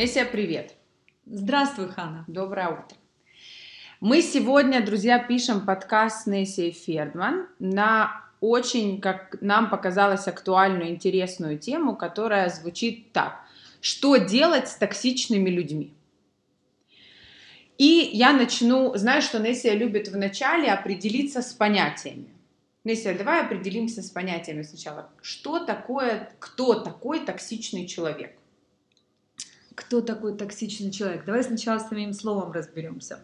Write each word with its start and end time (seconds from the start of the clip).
Нессия, 0.00 0.24
привет! 0.24 0.76
Здравствуй, 1.26 1.88
Хана! 1.88 2.24
Доброе 2.26 2.68
утро! 2.68 2.96
Мы 4.00 4.22
сегодня, 4.22 4.82
друзья, 4.82 5.18
пишем 5.18 5.66
подкаст 5.66 6.22
с 6.22 6.26
Нессией 6.26 6.70
Фердман 6.70 7.46
на 7.58 8.24
очень, 8.40 9.02
как 9.02 9.36
нам 9.42 9.68
показалось, 9.68 10.26
актуальную, 10.26 10.88
интересную 10.88 11.58
тему, 11.58 11.96
которая 11.96 12.48
звучит 12.48 13.12
так. 13.12 13.44
Что 13.82 14.16
делать 14.16 14.68
с 14.68 14.76
токсичными 14.76 15.50
людьми? 15.50 15.92
И 17.76 18.08
я 18.14 18.32
начну, 18.32 18.96
знаю, 18.96 19.20
что 19.20 19.38
Нессия 19.38 19.74
любит 19.74 20.08
вначале 20.08 20.72
определиться 20.72 21.42
с 21.42 21.52
понятиями. 21.52 22.30
Нессия, 22.84 23.12
давай 23.12 23.42
определимся 23.42 24.00
с 24.00 24.08
понятиями 24.08 24.62
сначала. 24.62 25.10
Что 25.20 25.58
такое, 25.58 26.32
кто 26.38 26.80
такой 26.80 27.20
токсичный 27.20 27.86
человек? 27.86 28.39
Кто 29.74 30.00
такой 30.00 30.36
токсичный 30.36 30.90
человек? 30.90 31.24
Давай 31.24 31.42
сначала 31.42 31.78
с 31.78 31.88
самим 31.88 32.12
словом 32.12 32.52
разберемся. 32.52 33.20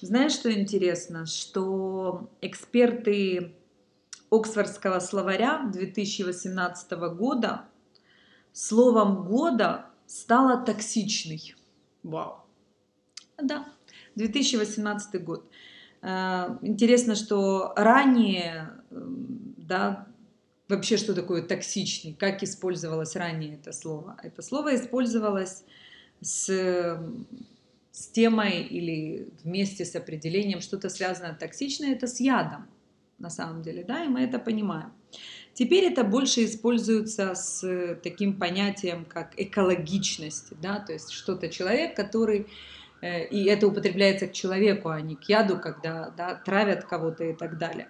Знаешь, 0.00 0.32
что 0.32 0.52
интересно? 0.52 1.26
Что 1.26 2.30
эксперты 2.40 3.54
Оксфордского 4.30 4.98
словаря 4.98 5.68
2018 5.72 6.90
года 7.14 7.66
словом 8.52 9.24
года 9.24 9.86
стало 10.06 10.64
токсичный. 10.64 11.54
Вау. 12.02 12.44
Да, 13.38 13.66
2018 14.14 15.24
год. 15.24 15.48
Э, 16.02 16.58
интересно, 16.62 17.14
что 17.14 17.72
ранее, 17.76 18.70
да, 18.90 20.06
вообще 20.68 20.96
что 20.96 21.14
такое 21.14 21.42
токсичный, 21.42 22.14
как 22.14 22.42
использовалось 22.42 23.16
ранее 23.16 23.54
это 23.54 23.72
слово. 23.72 24.18
Это 24.22 24.42
слово 24.42 24.74
использовалось 24.76 25.64
с, 26.20 26.46
с 27.90 28.06
темой 28.08 28.62
или 28.62 29.28
вместе 29.44 29.84
с 29.84 29.94
определением 29.94 30.60
что-то 30.60 30.88
связано 30.88 31.36
токсичное, 31.38 31.92
это 31.92 32.06
с 32.06 32.20
ядом 32.20 32.68
на 33.18 33.30
самом 33.30 33.62
деле, 33.62 33.84
да, 33.84 34.04
и 34.04 34.08
мы 34.08 34.22
это 34.22 34.40
понимаем. 34.40 34.92
Теперь 35.54 35.84
это 35.84 36.02
больше 36.02 36.44
используется 36.44 37.34
с 37.34 37.96
таким 38.02 38.38
понятием, 38.38 39.04
как 39.04 39.34
экологичность, 39.36 40.58
да, 40.60 40.80
то 40.80 40.92
есть 40.92 41.10
что-то 41.10 41.48
человек, 41.48 41.94
который 41.94 42.46
Э, 43.02 43.26
и 43.26 43.44
это 43.44 43.66
употребляется 43.66 44.28
к 44.28 44.32
человеку, 44.32 44.88
а 44.88 45.00
не 45.00 45.16
к 45.16 45.24
яду, 45.24 45.58
когда 45.58 46.10
да, 46.10 46.36
травят 46.36 46.84
кого-то 46.84 47.24
и 47.24 47.34
так 47.34 47.58
далее. 47.58 47.88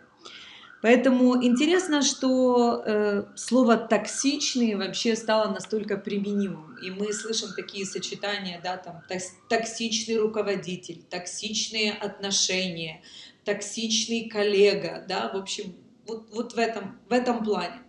Поэтому 0.83 1.41
интересно, 1.44 2.02
что 2.02 2.83
э, 2.84 3.25
слово 3.36 3.77
токсичный 3.77 4.75
вообще 4.75 5.14
стало 5.14 5.52
настолько 5.52 5.97
применимым. 5.97 6.77
И 6.78 6.91
мы 6.91 7.12
слышим 7.12 7.50
такие 7.55 7.86
сочетания, 7.86 8.61
да, 8.61 8.77
там 8.77 9.00
токсичный 9.48 10.16
руководитель, 10.16 11.05
токсичные 11.08 11.92
отношения, 11.92 13.00
токсичный 13.44 14.28
коллега, 14.28 15.05
да, 15.08 15.30
в 15.33 15.36
общем, 15.36 15.77
вот, 16.08 16.28
вот 16.33 16.55
в, 16.55 16.58
этом, 16.58 16.98
в 17.08 17.12
этом 17.12 17.44
плане. 17.44 17.80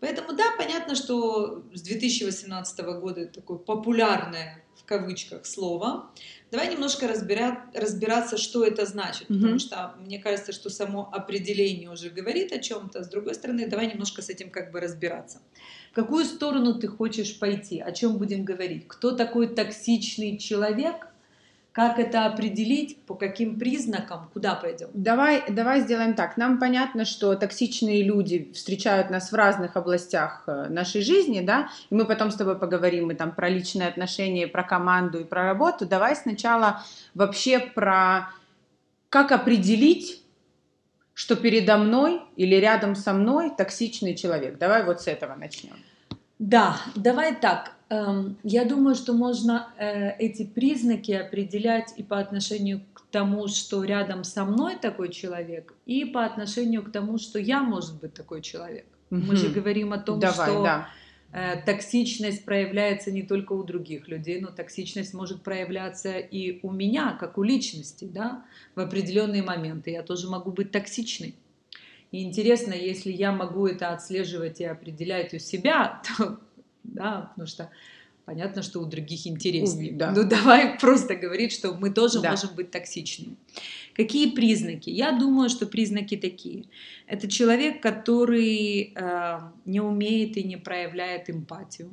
Поэтому 0.00 0.34
да, 0.34 0.44
понятно, 0.58 0.96
что 0.96 1.64
с 1.72 1.80
2018 1.80 2.80
года 3.00 3.28
такое 3.28 3.56
популярное 3.56 4.62
в 4.80 4.84
кавычках 4.84 5.46
слово. 5.46 6.10
Давай 6.50 6.72
немножко 6.72 7.06
разбирать, 7.06 7.58
разбираться, 7.74 8.36
что 8.36 8.64
это 8.64 8.86
значит, 8.86 9.30
mm-hmm. 9.30 9.34
потому 9.40 9.58
что 9.58 9.94
мне 10.00 10.18
кажется, 10.18 10.52
что 10.52 10.70
само 10.70 11.08
определение 11.12 11.90
уже 11.90 12.10
говорит 12.10 12.52
о 12.52 12.58
чем-то. 12.58 13.04
С 13.04 13.08
другой 13.08 13.34
стороны, 13.34 13.68
давай 13.68 13.86
немножко 13.86 14.22
с 14.22 14.28
этим 14.30 14.50
как 14.50 14.72
бы 14.72 14.80
разбираться. 14.80 15.40
В 15.92 15.94
какую 15.94 16.24
сторону 16.24 16.74
ты 16.78 16.88
хочешь 16.88 17.38
пойти? 17.38 17.80
О 17.80 17.92
чем 17.92 18.16
будем 18.16 18.44
говорить? 18.44 18.88
Кто 18.88 19.12
такой 19.12 19.54
токсичный 19.54 20.38
человек? 20.38 21.09
Как 21.72 22.00
это 22.00 22.26
определить, 22.26 23.00
по 23.06 23.14
каким 23.14 23.56
признакам, 23.56 24.28
куда 24.32 24.56
пойдем? 24.56 24.88
Давай, 24.92 25.44
давай 25.48 25.80
сделаем 25.80 26.14
так. 26.14 26.36
Нам 26.36 26.58
понятно, 26.58 27.04
что 27.04 27.34
токсичные 27.36 28.02
люди 28.02 28.50
встречают 28.52 29.08
нас 29.08 29.30
в 29.30 29.34
разных 29.36 29.76
областях 29.76 30.42
э, 30.48 30.66
нашей 30.68 31.02
жизни, 31.02 31.40
да, 31.40 31.68
и 31.88 31.94
мы 31.94 32.06
потом 32.06 32.32
с 32.32 32.34
тобой 32.34 32.58
поговорим 32.58 33.12
и 33.12 33.14
там 33.14 33.32
про 33.32 33.48
личные 33.48 33.86
отношения, 33.86 34.48
про 34.48 34.64
команду 34.64 35.20
и 35.20 35.24
про 35.24 35.44
работу. 35.44 35.86
Давай 35.86 36.16
сначала 36.16 36.82
вообще 37.14 37.60
про 37.60 38.30
как 39.08 39.30
определить, 39.30 40.24
что 41.14 41.36
передо 41.36 41.76
мной 41.76 42.20
или 42.34 42.56
рядом 42.56 42.96
со 42.96 43.12
мной 43.12 43.52
токсичный 43.56 44.16
человек. 44.16 44.58
Давай 44.58 44.84
вот 44.84 45.02
с 45.02 45.06
этого 45.06 45.36
начнем. 45.36 45.76
Да, 46.40 46.80
давай 46.96 47.36
так. 47.36 47.72
Эм, 47.90 48.38
я 48.42 48.64
думаю, 48.64 48.94
что 48.94 49.12
можно 49.12 49.68
э, 49.76 50.16
эти 50.18 50.46
признаки 50.46 51.12
определять 51.12 51.92
и 51.98 52.02
по 52.02 52.18
отношению 52.18 52.80
к 52.94 53.02
тому, 53.10 53.46
что 53.46 53.84
рядом 53.84 54.24
со 54.24 54.46
мной 54.46 54.76
такой 54.80 55.10
человек, 55.10 55.74
и 55.84 56.06
по 56.06 56.24
отношению 56.24 56.82
к 56.82 56.90
тому, 56.90 57.18
что 57.18 57.38
я, 57.38 57.62
может 57.62 58.00
быть, 58.00 58.14
такой 58.14 58.40
человек. 58.40 58.86
Угу. 59.10 59.20
Мы 59.20 59.36
же 59.36 59.50
говорим 59.50 59.92
о 59.92 59.98
том, 59.98 60.18
Давай, 60.18 60.48
что 60.48 60.62
да. 60.62 60.88
Э, 61.32 61.62
токсичность 61.62 62.46
проявляется 62.46 63.12
не 63.12 63.22
только 63.22 63.52
у 63.52 63.62
других 63.62 64.08
людей, 64.08 64.40
но 64.40 64.48
токсичность 64.48 65.12
может 65.12 65.42
проявляться 65.42 66.16
и 66.16 66.58
у 66.62 66.72
меня, 66.72 67.18
как 67.20 67.36
у 67.36 67.42
личности, 67.42 68.06
да, 68.06 68.46
в 68.74 68.80
определенные 68.80 69.42
моменты. 69.42 69.90
Я 69.90 70.02
тоже 70.02 70.30
могу 70.30 70.52
быть 70.52 70.70
токсичной. 70.70 71.34
И 72.12 72.22
интересно, 72.22 72.72
если 72.72 73.12
я 73.12 73.32
могу 73.32 73.66
это 73.66 73.92
отслеживать 73.92 74.60
и 74.60 74.64
определять 74.64 75.32
у 75.34 75.38
себя, 75.38 76.02
то, 76.18 76.38
да, 76.82 77.30
потому 77.30 77.46
что 77.46 77.70
понятно, 78.24 78.62
что 78.62 78.80
у 78.80 78.84
других 78.84 79.26
интереснее. 79.26 79.92
Да. 79.92 80.12
Ну 80.12 80.24
давай 80.24 80.78
просто 80.78 81.14
говорить, 81.14 81.52
что 81.52 81.74
мы 81.74 81.90
тоже 81.90 82.20
да. 82.20 82.30
можем 82.30 82.54
быть 82.54 82.70
токсичными. 82.70 83.36
Какие 83.94 84.30
признаки? 84.30 84.90
Я 84.90 85.12
думаю, 85.12 85.48
что 85.48 85.66
признаки 85.66 86.16
такие. 86.16 86.64
Это 87.06 87.28
человек, 87.28 87.82
который 87.82 88.92
э, 88.94 89.40
не 89.64 89.80
умеет 89.80 90.36
и 90.36 90.42
не 90.42 90.56
проявляет 90.56 91.28
эмпатию. 91.28 91.90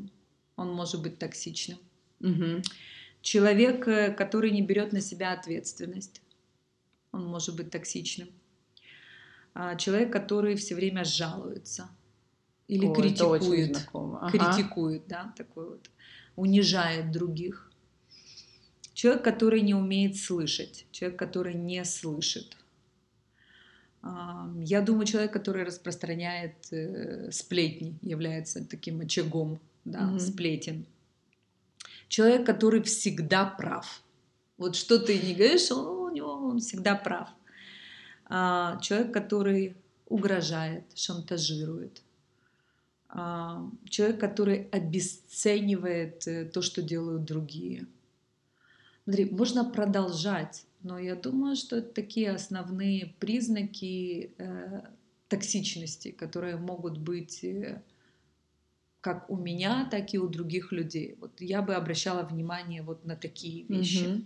Он 0.55 0.73
может 0.73 1.01
быть 1.01 1.17
токсичным. 1.17 1.79
Угу. 2.22 2.61
Человек, 3.22 3.88
э, 3.88 4.11
который 4.11 4.51
не 4.51 4.61
берет 4.61 4.94
на 4.94 5.01
себя 5.01 5.34
ответственность. 5.34 6.22
Он 7.11 7.25
может 7.25 7.55
быть 7.55 7.72
токсичным. 7.72 8.29
А, 9.59 9.75
человек, 9.75 10.13
который 10.13 10.56
все 10.56 10.75
время 10.75 11.03
жалуется 11.03 11.90
или 12.68 12.85
О, 12.85 12.94
критикует, 12.94 13.90
ага. 13.91 14.29
критикует, 14.29 15.07
да, 15.07 15.34
такой 15.35 15.69
вот, 15.69 15.90
унижает 16.35 17.12
других. 17.12 17.72
Человек, 18.94 19.23
который 19.23 19.62
не 19.62 19.73
умеет 19.73 20.16
слышать, 20.16 20.85
человек, 20.91 21.17
который 21.17 21.56
не 21.56 21.84
слышит. 21.85 22.56
А, 24.03 24.47
я 24.59 24.81
думаю, 24.81 25.07
человек, 25.07 25.34
который 25.34 25.63
распространяет 25.63 26.72
э, 26.72 27.31
сплетни, 27.31 27.97
является 28.03 28.63
таким 28.63 29.01
очагом 29.01 29.59
да, 29.85 30.01
mm-hmm. 30.01 30.19
сплетен. 30.19 30.85
Человек, 32.09 32.46
который 32.46 32.84
всегда 32.84 33.46
прав. 33.46 34.03
Вот 34.59 34.75
что 34.75 35.00
ты 35.00 35.17
не 35.17 35.34
говоришь, 35.34 35.72
он, 35.72 35.88
у 35.88 36.09
него 36.13 36.31
он 36.34 36.59
всегда 36.59 36.94
прав. 36.94 37.29
А, 38.30 38.80
человек, 38.82 39.14
который 39.14 39.76
угрожает, 40.08 40.84
шантажирует, 40.96 42.02
а, 43.10 43.70
человек, 43.90 44.20
который 44.20 44.68
обесценивает 44.70 46.28
э, 46.28 46.46
то, 46.46 46.62
что 46.62 46.82
делают 46.82 47.24
другие. 47.24 47.88
Смотри, 49.04 49.26
можно 49.26 49.64
продолжать, 49.64 50.66
но 50.84 51.00
я 51.00 51.16
думаю, 51.16 51.56
что 51.56 51.78
это 51.78 51.94
такие 51.94 52.32
основные 52.32 53.16
признаки 53.20 54.34
э, 54.38 54.82
токсичности, 55.30 56.12
которые 56.12 56.58
могут 56.58 56.97
быть 56.97 57.44
э, 57.46 57.82
как 59.00 59.30
у 59.30 59.38
меня, 59.38 59.88
так 59.90 60.14
и 60.14 60.20
у 60.20 60.28
других 60.28 60.73
людей. 60.73 61.16
Вот 61.22 61.40
я 61.40 61.62
бы 61.62 61.76
обращала 61.76 62.23
внимание 62.23 62.82
вот 62.82 63.06
на 63.06 63.16
такие 63.16 63.64
вещи. 63.64 64.03
Mm-hmm. 64.03 64.26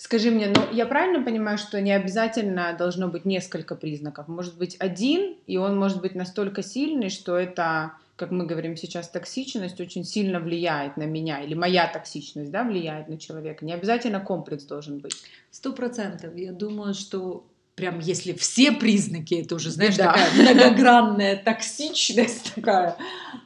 Скажи 0.00 0.30
мне, 0.30 0.48
ну 0.48 0.62
я 0.72 0.86
правильно 0.86 1.22
понимаю, 1.22 1.58
что 1.58 1.78
не 1.78 1.92
обязательно 1.92 2.74
должно 2.78 3.08
быть 3.08 3.26
несколько 3.26 3.74
признаков? 3.74 4.28
Может 4.28 4.56
быть 4.56 4.76
один, 4.78 5.36
и 5.46 5.58
он 5.58 5.78
может 5.78 6.00
быть 6.00 6.14
настолько 6.14 6.62
сильный, 6.62 7.10
что 7.10 7.36
это, 7.36 7.92
как 8.16 8.30
мы 8.30 8.46
говорим 8.46 8.78
сейчас, 8.78 9.10
токсичность 9.10 9.78
очень 9.78 10.06
сильно 10.06 10.40
влияет 10.40 10.96
на 10.96 11.02
меня, 11.02 11.42
или 11.42 11.52
моя 11.52 11.86
токсичность, 11.86 12.50
да, 12.50 12.64
влияет 12.64 13.10
на 13.10 13.18
человека. 13.18 13.62
Не 13.66 13.74
обязательно 13.74 14.20
комплекс 14.20 14.64
должен 14.64 15.00
быть. 15.00 15.12
Сто 15.50 15.74
процентов. 15.74 16.34
Я 16.34 16.52
думаю, 16.52 16.94
что 16.94 17.44
прям 17.74 17.98
если 17.98 18.32
все 18.32 18.72
признаки, 18.72 19.34
это 19.34 19.54
уже, 19.54 19.70
знаешь, 19.70 19.96
да. 19.96 20.12
такая 20.12 20.32
многогранная 20.32 21.36
токсичность 21.36 22.54
такая, 22.54 22.96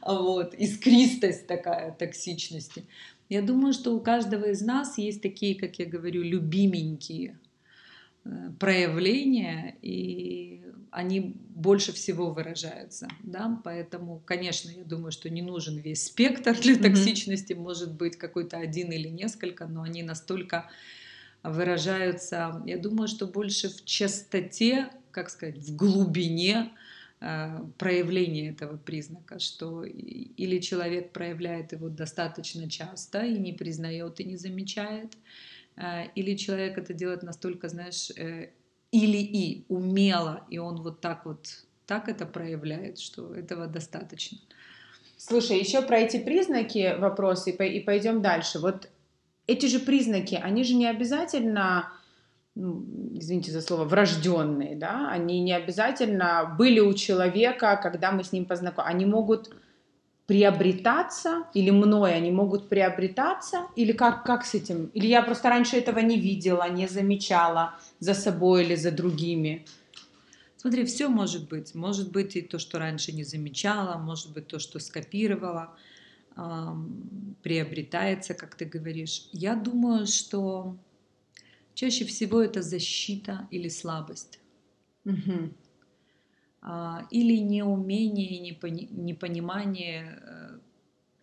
вот, 0.05 0.53
искристость 0.53 1.47
такая 1.47 1.91
проявления, 8.59 9.77
и 9.81 10.63
они 10.91 11.35
больше 11.49 11.91
всего 11.93 12.31
выражаются, 12.31 13.07
да, 13.21 13.59
поэтому, 13.63 14.21
конечно, 14.25 14.69
я 14.69 14.83
думаю, 14.83 15.11
что 15.11 15.29
не 15.29 15.41
нужен 15.41 15.77
весь 15.77 16.05
спектр 16.05 16.59
для 16.59 16.75
токсичности, 16.77 17.53
mm-hmm. 17.53 17.59
может 17.59 17.93
быть 17.93 18.17
какой-то 18.17 18.57
один 18.57 18.91
или 18.91 19.09
несколько, 19.09 19.67
но 19.67 19.83
они 19.83 20.03
настолько 20.03 20.69
выражаются, 21.43 22.63
я 22.65 22.77
думаю, 22.77 23.07
что 23.07 23.27
больше 23.27 23.69
в 23.69 23.85
частоте, 23.85 24.89
как 25.11 25.29
сказать, 25.29 25.57
в 25.57 25.75
глубине 25.75 26.71
э, 27.21 27.59
проявления 27.77 28.49
этого 28.49 28.77
признака, 28.77 29.39
что 29.39 29.83
или 29.83 30.59
человек 30.59 31.11
проявляет 31.11 31.71
его 31.71 31.89
достаточно 31.89 32.69
часто 32.69 33.23
и 33.25 33.37
не 33.37 33.53
признает 33.53 34.19
и 34.19 34.23
не 34.23 34.37
замечает, 34.37 35.13
э, 35.75 36.07
или 36.15 36.35
человек 36.35 36.77
это 36.77 36.93
делает 36.93 37.23
настолько, 37.23 37.69
знаешь, 37.69 38.11
э, 38.11 38.49
или 38.91 39.17
и 39.17 39.65
умело, 39.67 40.45
и 40.49 40.57
он 40.57 40.81
вот 40.81 41.01
так 41.01 41.25
вот 41.25 41.65
так 41.85 42.09
это 42.09 42.25
проявляет, 42.25 42.99
что 42.99 43.33
этого 43.35 43.67
достаточно. 43.67 44.37
Слушай, 45.17 45.59
еще 45.59 45.81
про 45.81 45.99
эти 45.99 46.17
признаки 46.17 46.95
вопросы 46.97 47.51
и 47.51 47.79
пойдем 47.79 48.21
дальше. 48.21 48.59
Вот 48.59 48.89
эти 49.47 49.67
же 49.67 49.79
признаки, 49.79 50.35
они 50.35 50.63
же 50.63 50.75
не 50.75 50.87
обязательно, 50.87 51.93
ну, 52.55 52.85
извините 53.13 53.51
за 53.51 53.61
слово, 53.61 53.83
врожденные, 53.83 54.75
да, 54.75 55.09
они 55.09 55.41
не 55.41 55.51
обязательно 55.51 56.55
были 56.57 56.79
у 56.79 56.93
человека, 56.93 57.79
когда 57.81 58.11
мы 58.11 58.23
с 58.23 58.31
ним 58.31 58.45
познакомились. 58.45 58.95
Они 58.95 59.05
могут 59.05 59.53
приобретаться, 60.25 61.43
или 61.53 61.69
мной 61.69 62.15
они 62.15 62.31
могут 62.31 62.69
приобретаться, 62.69 63.67
или 63.75 63.91
как, 63.91 64.23
как 64.23 64.45
с 64.45 64.55
этим? 64.55 64.85
Или 64.93 65.07
я 65.07 65.21
просто 65.21 65.49
раньше 65.49 65.77
этого 65.77 65.99
не 65.99 66.17
видела, 66.17 66.67
не 66.69 66.87
замечала 66.87 67.75
за 67.99 68.13
собой 68.13 68.63
или 68.63 68.75
за 68.75 68.91
другими? 68.91 69.65
Смотри, 70.57 70.85
все 70.85 71.09
может 71.09 71.47
быть. 71.47 71.75
Может 71.75 72.11
быть 72.11 72.35
и 72.35 72.41
то, 72.41 72.57
что 72.57 72.79
раньше 72.79 73.11
не 73.11 73.23
замечала, 73.23 73.99
может 73.99 74.33
быть 74.33 74.47
то, 74.47 74.59
что 74.59 74.79
скопировала, 74.79 75.75
приобретается, 77.43 78.33
как 78.33 78.55
ты 78.55 78.65
говоришь. 78.65 79.29
Я 79.31 79.55
думаю, 79.55 80.07
что 80.07 80.75
чаще 81.75 82.05
всего 82.05 82.41
это 82.41 82.61
защита 82.61 83.47
или 83.51 83.67
слабость. 83.69 84.39
Угу. 85.05 85.53
Или 87.11 87.37
неумение, 87.37 88.39
непонимание, 88.89 90.19
э, 90.19 90.59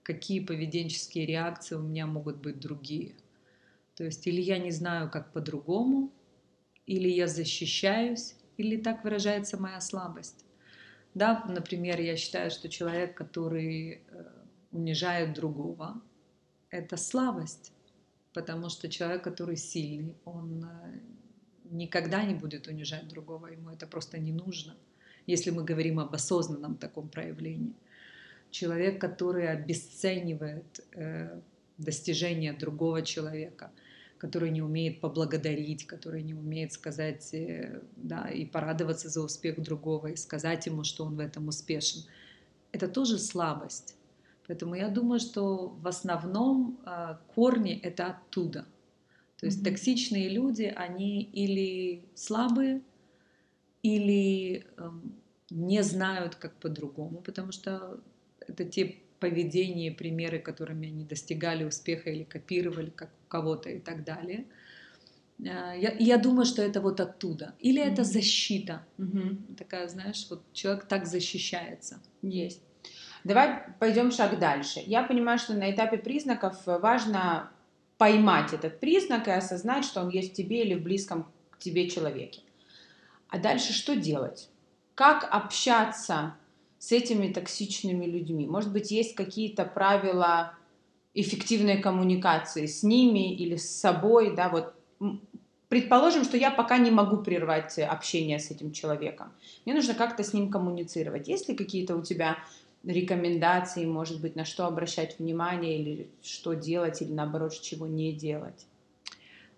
какие 0.05 0.39
поведенческие 0.39 1.27
реакции 1.27 1.75
у 1.75 1.83
меня 1.83 2.07
могут 2.07 2.37
быть 2.37 2.61
другие. 2.61 3.17
То 3.97 4.05
есть 4.05 4.27
или 4.29 4.41
я 4.41 4.59
не 4.59 4.71
знаю, 4.71 5.11
как 5.11 5.33
по-другому, 5.33 6.13
или 6.87 7.09
я 7.09 7.27
защищаюсь, 7.27 8.37
или 8.57 8.77
так 8.77 9.03
выражается 9.03 9.61
моя 9.61 9.81
слабость. 9.81 10.45
Да, 11.15 11.45
например, 11.49 12.01
я 12.01 12.17
считаю, 12.17 12.51
что 12.51 12.69
человек, 12.69 13.17
который 13.17 14.03
э, 14.07 14.25
унижает 14.71 15.35
другого, 15.35 16.01
это 16.71 16.97
слабость, 16.97 17.73
потому 18.33 18.69
что 18.69 18.89
человек, 18.89 19.23
который 19.25 19.57
сильный, 19.57 20.17
он 20.25 20.65
э, 20.65 21.01
никогда 21.71 22.25
не 22.25 22.35
будет 22.35 22.67
унижать 22.67 23.09
другого, 23.09 23.49
ему 23.49 23.71
это 23.71 23.87
просто 23.87 24.19
не 24.19 24.33
нужно 24.33 24.75
если 25.27 25.51
мы 25.51 25.65
говорим 25.65 26.01
об 26.01 26.15
осознанном 26.15 26.77
таком 26.77 27.09
проявлении. 27.09 27.75
Человек, 28.51 29.01
который 29.01 29.49
обесценивает 29.49 30.85
э, 30.93 31.41
достижения 31.79 32.53
другого 32.53 33.03
человека, 33.03 33.71
который 34.19 34.51
не 34.51 34.63
умеет 34.63 35.01
поблагодарить, 35.01 35.87
который 35.87 36.23
не 36.23 36.35
умеет 36.35 36.73
сказать, 36.73 37.33
э, 37.33 37.81
да, 37.97 38.29
и 38.29 38.45
порадоваться 38.45 39.09
за 39.09 39.23
успех 39.23 39.61
другого, 39.61 40.09
и 40.09 40.17
сказать 40.17 40.67
ему, 40.67 40.85
что 40.85 41.05
он 41.05 41.17
в 41.17 41.21
этом 41.21 41.49
успешен. 41.49 42.03
Это 42.73 42.89
тоже 42.89 43.19
слабость. 43.19 43.97
Поэтому 44.47 44.75
я 44.75 44.89
думаю, 44.89 45.21
что 45.21 45.69
в 45.69 45.87
основном 45.87 46.79
э, 46.85 47.17
корни 47.35 47.79
это 47.83 48.07
оттуда. 48.07 48.67
То 49.39 49.47
есть 49.47 49.61
mm-hmm. 49.61 49.71
токсичные 49.71 50.29
люди, 50.29 50.73
они 50.77 51.23
или 51.23 52.05
слабые, 52.15 52.83
или 53.83 54.65
эм, 54.77 55.21
не 55.51 55.83
знают, 55.83 56.37
как 56.37 56.55
по-другому, 56.55 57.21
потому 57.21 57.53
что 57.53 58.01
это 58.39 58.65
те 58.65 58.97
поведения, 59.19 59.93
примеры, 59.93 60.39
которыми 60.39 60.89
они 60.89 61.05
достигали 61.05 61.65
успеха 61.65 62.11
или 62.11 62.25
копировали 62.25 62.91
как 62.91 63.11
у 63.25 63.29
кого-то 63.29 63.71
и 63.71 63.79
так 63.79 64.05
далее. 64.05 64.47
Э, 65.39 65.75
я, 65.79 65.97
я 65.99 66.19
думаю, 66.19 66.45
что 66.45 66.63
это 66.63 66.81
вот 66.81 67.01
оттуда. 67.01 67.55
Или 67.61 67.83
mm-hmm. 67.83 67.93
это 67.93 68.05
защита. 68.05 68.87
Mm-hmm. 68.99 69.57
Такая, 69.57 69.89
знаешь, 69.89 70.27
вот 70.31 70.43
человек 70.53 70.87
так 70.89 71.07
защищается. 71.07 72.01
Есть. 72.23 72.63
Давай 73.25 73.63
пойдем 73.79 74.11
шаг 74.11 74.39
дальше. 74.39 74.81
Я 74.85 75.03
понимаю, 75.03 75.39
что 75.39 75.55
на 75.55 75.71
этапе 75.71 75.97
признаков 75.97 76.57
важно 76.67 77.51
поймать 77.99 78.53
этот 78.53 78.81
признак 78.81 79.29
и 79.29 79.31
осознать, 79.31 79.85
что 79.85 80.01
он 80.01 80.09
есть 80.09 80.33
в 80.33 80.35
тебе 80.35 80.65
или 80.65 80.75
в 80.75 80.83
близком 80.83 81.27
к 81.51 81.59
тебе 81.59 81.89
человеке. 81.89 82.41
А 83.29 83.39
дальше 83.39 83.73
что 83.73 83.95
делать? 83.95 84.49
Как 84.95 85.27
общаться 85.31 86.35
с 86.79 86.91
этими 86.91 87.33
токсичными 87.33 88.07
людьми? 88.07 88.47
Может 88.47 88.73
быть, 88.73 88.91
есть 88.91 89.15
какие-то 89.15 89.65
правила 89.65 90.55
эффективной 91.15 91.81
коммуникации 91.81 92.67
с 92.67 92.83
ними 92.83 93.35
или 93.35 93.57
с 93.57 93.71
собой, 93.71 94.35
да, 94.35 94.49
вот 94.49 94.75
предположим, 95.69 96.25
что 96.25 96.37
я 96.37 96.51
пока 96.51 96.79
не 96.79 96.91
могу 96.91 97.19
прервать 97.19 97.79
общение 97.79 98.39
с 98.39 98.51
этим 98.51 98.73
человеком. 98.73 99.33
Мне 99.65 99.75
нужно 99.75 99.95
как-то 99.95 100.25
с 100.25 100.33
ним 100.33 100.51
коммуницировать. 100.51 101.29
Есть 101.29 101.49
ли 101.49 101.55
какие-то 101.55 101.97
у 101.97 102.03
тебя 102.03 102.39
рекомендации, 102.85 103.85
может 103.85 104.21
быть, 104.21 104.37
на 104.37 104.45
что 104.45 104.67
обращать 104.67 105.19
внимание 105.19 105.79
или 105.81 106.11
что 106.23 106.55
делать, 106.55 107.03
или 107.03 107.13
наоборот, 107.13 107.59
чего 107.61 107.87
не 107.87 108.13
делать? 108.13 108.67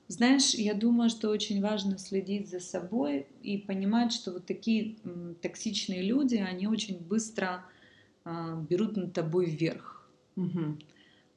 Знаешь, 0.09 0.55
я 0.55 0.75
думаю, 0.75 1.09
что 1.09 1.31
очень 1.31 1.63
важно 1.63 1.99
следить 1.99 2.51
за 2.51 2.61
собой 2.61 3.27
и 3.43 3.57
понимать, 3.57 4.13
что 4.13 4.33
вот 4.33 4.45
такие 4.45 4.97
токсичные 5.41 6.03
люди, 6.03 6.37
они 6.37 6.67
очень 6.67 6.99
быстро 6.99 7.65
а, 8.25 8.55
берут 8.69 8.97
над 8.97 9.15
тобой 9.15 9.47
вверх. 9.47 10.07
Угу. 10.37 10.79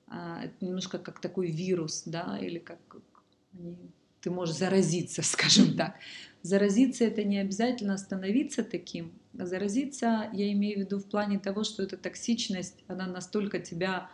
Это 0.07 0.53
немножко 0.65 0.99
как 0.99 1.21
такой 1.21 1.51
вирус, 1.51 2.03
да, 2.05 2.37
или 2.41 2.59
как 2.59 2.79
они, 3.53 3.75
ты 4.21 4.31
можешь 4.31 4.55
заразиться, 4.55 5.21
скажем 5.23 5.73
так. 5.77 5.95
Заразиться 6.47 7.03
это 7.03 7.25
не 7.25 7.39
обязательно 7.39 7.97
становиться 7.97 8.63
таким. 8.63 9.11
Заразиться, 9.33 10.29
я 10.31 10.49
имею 10.53 10.77
в 10.77 10.79
виду 10.79 10.99
в 10.99 11.05
плане 11.09 11.39
того, 11.39 11.65
что 11.65 11.83
эта 11.83 11.97
токсичность, 11.97 12.85
она 12.87 13.05
настолько 13.05 13.59
тебя 13.59 14.09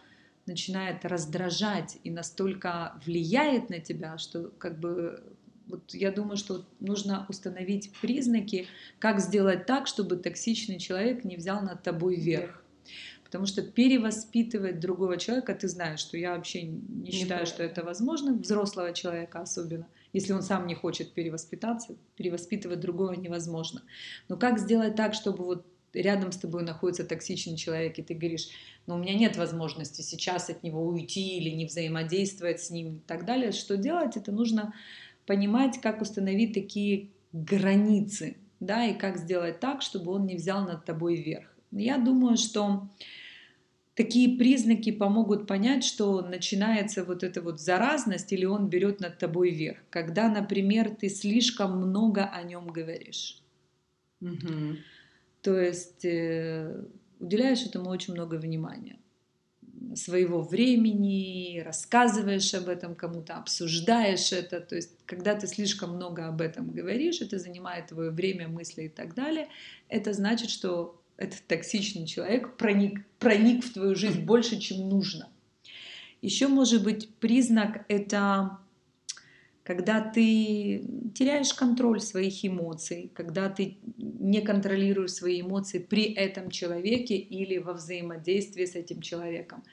начинает 0.47 1.05
раздражать 1.05 1.99
и 2.03 2.09
настолько 2.09 2.99
влияет 3.05 3.69
на 3.69 3.79
тебя, 3.79 4.17
что 4.17 4.51
как 4.57 4.79
бы 4.79 5.21
вот 5.67 5.93
я 5.93 6.11
думаю, 6.11 6.37
что 6.37 6.65
нужно 6.79 7.27
установить 7.29 7.91
признаки, 8.01 8.65
как 8.97 9.19
сделать 9.19 9.67
так, 9.67 9.85
чтобы 9.85 10.15
токсичный 10.15 10.79
человек 10.79 11.23
не 11.23 11.35
взял 11.35 11.61
над 11.61 11.83
тобой 11.83 12.15
верх. 12.15 12.63
Потому 13.23 13.45
что 13.45 13.61
перевоспитывать 13.61 14.79
другого 14.79 15.17
человека, 15.17 15.53
ты 15.53 15.67
знаешь, 15.67 15.99
что 15.99 16.17
я 16.17 16.35
вообще 16.35 16.63
не 16.63 17.11
считаю, 17.11 17.45
что 17.45 17.61
это 17.61 17.83
возможно, 17.83 18.33
взрослого 18.33 18.91
человека 18.91 19.39
особенно, 19.39 19.87
если 20.13 20.34
он 20.34 20.43
сам 20.43 20.67
не 20.67 20.75
хочет 20.75 21.13
перевоспитаться, 21.13 21.96
перевоспитывать 22.15 22.79
другого 22.79 23.13
невозможно. 23.13 23.82
Но 24.29 24.38
как 24.38 24.60
сделать 24.60 24.96
так, 24.96 25.13
чтобы 25.13 25.43
вот 25.43 25.65
рядом 25.93 26.32
с 26.32 26.38
тобой 26.38 26.63
находится 26.63 27.03
токсичный 27.03 27.58
человек, 27.58 28.00
и 28.00 28.03
ты 28.03 28.13
говоришь, 28.13 28.50
но 28.88 28.96
у 28.96 28.98
меня 28.98 29.13
нет 29.15 29.38
возможности 29.38 30.01
сейчас 30.01 30.50
от 30.50 30.63
него 30.63 30.86
уйти 30.86 31.38
или 31.38 31.50
не 31.50 31.65
взаимодействовать 31.65 32.62
с 32.62 32.70
ним 32.70 32.98
и 32.98 33.00
так 33.00 33.25
далее. 33.25 33.51
Что 33.51 33.77
делать? 33.77 34.17
Это 34.17 34.32
нужно 34.32 34.74
понимать, 35.25 35.79
как 35.82 36.01
установить 36.01 36.53
такие 36.53 37.10
границы, 37.32 38.38
да, 38.60 38.86
и 38.86 38.93
как 38.93 39.17
сделать 39.17 39.60
так, 39.60 39.82
чтобы 39.82 40.12
он 40.12 40.25
не 40.25 40.36
взял 40.36 40.65
над 40.65 40.86
тобой 40.86 41.15
верх. 41.15 41.48
Я 41.72 41.98
думаю, 41.98 42.38
что 42.38 42.89
такие 43.95 44.38
признаки 44.38 44.91
помогут 44.91 45.47
понять, 45.47 45.83
что 45.83 46.21
начинается 46.21 47.03
вот 47.03 47.23
эта 47.23 47.41
вот 47.41 47.59
заразность 47.59 48.31
или 48.33 48.45
он 48.45 48.69
берет 48.69 49.00
над 49.00 49.17
тобой 49.17 49.51
верх. 49.51 49.77
Когда, 49.89 50.29
например, 50.29 50.95
ты 50.95 51.09
слишком 51.09 51.77
много 51.77 52.25
о 52.25 52.43
нем 52.43 52.67
говоришь. 52.67 53.41
Угу. 54.21 54.77
То 55.41 55.59
есть 55.59 56.05
э, 56.05 56.85
уделяешь 57.19 57.65
этому 57.65 57.89
очень 57.89 58.13
много 58.13 58.35
внимания 58.35 58.97
своего 59.95 60.41
времени, 60.41 61.62
рассказываешь 61.63 62.53
об 62.53 62.69
этом 62.69 62.95
кому-то, 62.95 63.35
обсуждаешь 63.35 64.31
это. 64.31 64.59
То 64.59 64.75
есть, 64.75 64.97
когда 65.05 65.35
ты 65.35 65.45
слишком 65.47 65.95
много 65.95 66.27
об 66.27 66.41
этом 66.41 66.71
говоришь, 66.71 67.21
это 67.21 67.38
занимает 67.38 67.88
твое 67.88 68.09
время, 68.09 68.47
мысли 68.47 68.83
и 68.83 68.89
так 68.89 69.13
далее, 69.13 69.50
это 69.89 70.13
значит, 70.13 70.50
что 70.50 71.02
этот 71.17 71.46
токсичный 71.48 72.05
человек 72.05 72.58
проник, 72.58 73.05
проник 73.20 73.63
в 73.63 73.74
твою 73.74 73.96
жизнь 73.96 74.22
больше, 74.22 74.60
чем 74.60 74.89
нужно. 74.89 75.29
Еще 76.22 76.48
может 76.48 76.84
быть 76.84 77.10
признак 77.15 77.86
это 77.88 78.60
когда 79.63 80.01
ты 80.01 80.84
теряешь 81.15 81.53
контроль 81.53 82.01
своих 82.01 82.46
эмоций, 82.46 83.12
когда 83.13 83.50
ты 83.50 83.77
не 83.98 84.41
контролируешь 84.41 85.13
свои 85.13 85.41
эмоции 85.41 85.79
при 85.79 86.03
этом 86.13 86.51
человеке 86.51 87.15
или 87.15 87.58
во 87.58 87.74
взаимодействии 87.74 88.65
с 88.65 88.75
этим 88.75 89.01
человеком, 89.01 89.63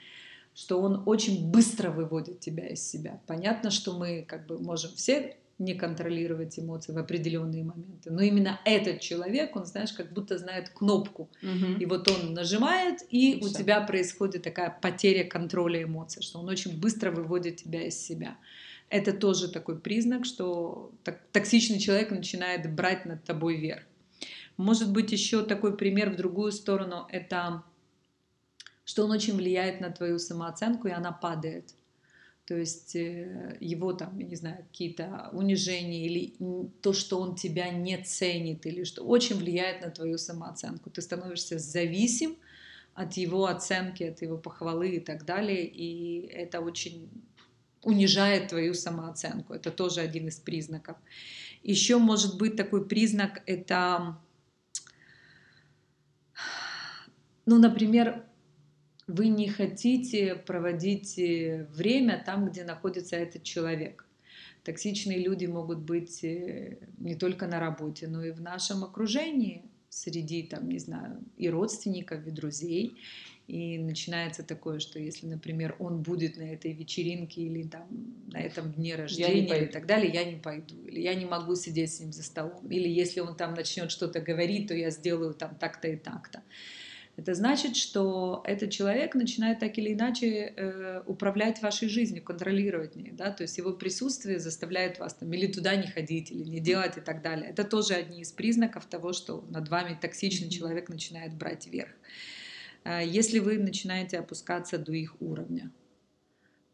что 0.54 0.80
он 0.80 1.02
очень 1.06 1.50
быстро 1.50 1.90
выводит 1.90 2.38
тебя 2.38 2.68
из 2.68 2.88
себя. 2.88 3.20
Понятно, 3.26 3.70
что 3.70 3.98
мы 3.98 4.24
как 4.26 4.46
бы 4.46 4.58
можем 4.60 4.92
все 4.94 5.36
не 5.60 5.74
контролировать 5.74 6.58
эмоции 6.58 6.92
в 6.92 6.98
определенные 6.98 7.62
моменты. 7.62 8.10
Но 8.10 8.22
именно 8.22 8.60
этот 8.64 9.00
человек, 9.00 9.54
он, 9.56 9.66
знаешь, 9.66 9.92
как 9.92 10.12
будто 10.12 10.38
знает 10.38 10.70
кнопку. 10.70 11.28
Мгм. 11.42 11.78
И 11.78 11.86
вот 11.86 12.08
он 12.08 12.34
нажимает, 12.34 13.00
и 13.10 13.32
И 13.32 13.44
у 13.44 13.46
всё. 13.48 13.58
тебя 13.58 13.80
происходит 13.82 14.42
такая 14.42 14.76
потеря 14.82 15.24
контроля 15.24 15.82
эмоций, 15.82 16.22
что 16.22 16.40
он 16.40 16.48
очень 16.48 16.80
быстро 16.80 17.10
выводит 17.10 17.56
тебя 17.56 17.86
из 17.86 17.96
себя. 18.00 18.36
Это 18.88 19.12
тоже 19.12 19.48
такой 19.48 19.78
признак, 19.78 20.24
что 20.24 20.92
токсичный 21.32 21.78
человек 21.78 22.10
начинает 22.10 22.74
брать 22.74 23.06
над 23.06 23.22
тобой 23.22 23.56
верх. 23.56 23.84
Может 24.56 24.92
быть, 24.92 25.12
еще 25.12 25.44
такой 25.44 25.76
пример 25.76 26.10
в 26.10 26.16
другую 26.16 26.52
сторону, 26.52 27.06
это 27.10 27.62
что 28.84 29.04
он 29.04 29.12
очень 29.12 29.36
влияет 29.36 29.80
на 29.80 29.90
твою 29.90 30.18
самооценку, 30.18 30.88
и 30.88 30.90
она 30.90 31.12
падает. 31.12 31.74
То 32.50 32.56
есть 32.56 32.96
э, 32.96 33.56
его 33.60 33.92
там, 33.92 34.18
я 34.18 34.26
не 34.26 34.34
знаю, 34.34 34.64
какие-то 34.64 35.28
унижения 35.32 36.04
или 36.04 36.34
то, 36.82 36.92
что 36.92 37.20
он 37.20 37.36
тебя 37.36 37.70
не 37.70 37.96
ценит, 38.02 38.66
или 38.66 38.82
что 38.82 39.04
очень 39.04 39.36
влияет 39.36 39.82
на 39.82 39.90
твою 39.92 40.18
самооценку. 40.18 40.90
Ты 40.90 41.00
становишься 41.00 41.60
зависим 41.60 42.36
от 42.92 43.12
его 43.12 43.46
оценки, 43.46 44.02
от 44.02 44.20
его 44.20 44.36
похвалы 44.36 44.96
и 44.96 44.98
так 44.98 45.24
далее, 45.24 45.64
и 45.64 46.26
это 46.26 46.60
очень 46.60 47.08
унижает 47.84 48.48
твою 48.48 48.74
самооценку. 48.74 49.54
Это 49.54 49.70
тоже 49.70 50.00
один 50.00 50.26
из 50.26 50.40
признаков. 50.40 50.96
Еще 51.62 51.98
может 51.98 52.36
быть 52.36 52.56
такой 52.56 52.84
признак, 52.84 53.44
это, 53.46 54.18
ну, 57.46 57.58
например, 57.60 58.24
вы 59.10 59.28
не 59.28 59.48
хотите 59.48 60.34
проводить 60.34 61.18
э, 61.18 61.66
время 61.74 62.22
там, 62.24 62.48
где 62.48 62.64
находится 62.64 63.16
этот 63.16 63.42
человек. 63.42 64.06
Токсичные 64.62 65.18
люди 65.18 65.46
могут 65.46 65.78
быть 65.78 66.22
э, 66.22 66.78
не 66.98 67.14
только 67.14 67.46
на 67.46 67.60
работе, 67.60 68.08
но 68.08 68.24
и 68.24 68.30
в 68.30 68.40
нашем 68.40 68.84
окружении, 68.84 69.64
среди, 69.88 70.44
там, 70.44 70.68
не 70.68 70.78
знаю, 70.78 71.18
и 71.36 71.50
родственников, 71.50 72.26
и 72.26 72.30
друзей. 72.30 72.94
И 73.48 73.78
начинается 73.78 74.44
такое, 74.44 74.78
что 74.78 75.00
если, 75.00 75.26
например, 75.26 75.74
он 75.80 76.02
будет 76.02 76.36
на 76.36 76.42
этой 76.42 76.72
вечеринке 76.72 77.42
или 77.42 77.64
там 77.64 77.88
на 78.32 78.38
этом 78.38 78.72
дне 78.72 78.94
рождения 78.94 79.64
и 79.64 79.66
так 79.66 79.86
далее, 79.86 80.12
я 80.12 80.24
не 80.24 80.36
пойду. 80.36 80.76
Или 80.86 81.00
я 81.00 81.16
не 81.16 81.24
могу 81.24 81.56
сидеть 81.56 81.92
с 81.92 81.98
ним 81.98 82.12
за 82.12 82.22
столом. 82.22 82.68
Или 82.68 82.88
если 82.88 83.18
он 83.18 83.34
там 83.34 83.54
начнет 83.54 83.90
что-то 83.90 84.20
говорить, 84.20 84.68
то 84.68 84.74
я 84.74 84.90
сделаю 84.90 85.34
там 85.34 85.56
так-то 85.56 85.88
и 85.88 85.96
так-то. 85.96 86.44
Это 87.20 87.34
значит, 87.34 87.76
что 87.76 88.42
этот 88.46 88.70
человек 88.70 89.14
начинает 89.14 89.58
так 89.58 89.76
или 89.76 89.92
иначе 89.92 90.54
э, 90.56 91.02
управлять 91.04 91.60
вашей 91.60 91.86
жизнью, 91.86 92.24
контролировать 92.24 92.96
ней, 92.96 93.10
да, 93.12 93.30
то 93.30 93.42
есть 93.42 93.58
его 93.58 93.74
присутствие 93.74 94.38
заставляет 94.38 94.98
вас 94.98 95.12
там 95.12 95.30
или 95.34 95.46
туда 95.46 95.76
не 95.76 95.86
ходить, 95.86 96.30
или 96.30 96.44
не 96.44 96.60
делать 96.60 96.96
и 96.96 97.02
так 97.02 97.20
далее. 97.20 97.50
Это 97.50 97.64
тоже 97.64 97.92
одни 97.92 98.22
из 98.22 98.32
признаков 98.32 98.86
того, 98.86 99.12
что 99.12 99.44
над 99.50 99.68
вами 99.68 99.98
токсичный 100.00 100.46
Мгм. 100.46 100.56
человек 100.56 100.88
начинает 100.88 101.34
брать 101.34 101.66
верх. 101.66 101.90
Э, 102.84 103.02
Если 103.04 103.38
вы 103.38 103.58
начинаете 103.58 104.18
опускаться 104.18 104.78
до 104.78 104.92
их 104.92 105.20
уровня, 105.20 105.70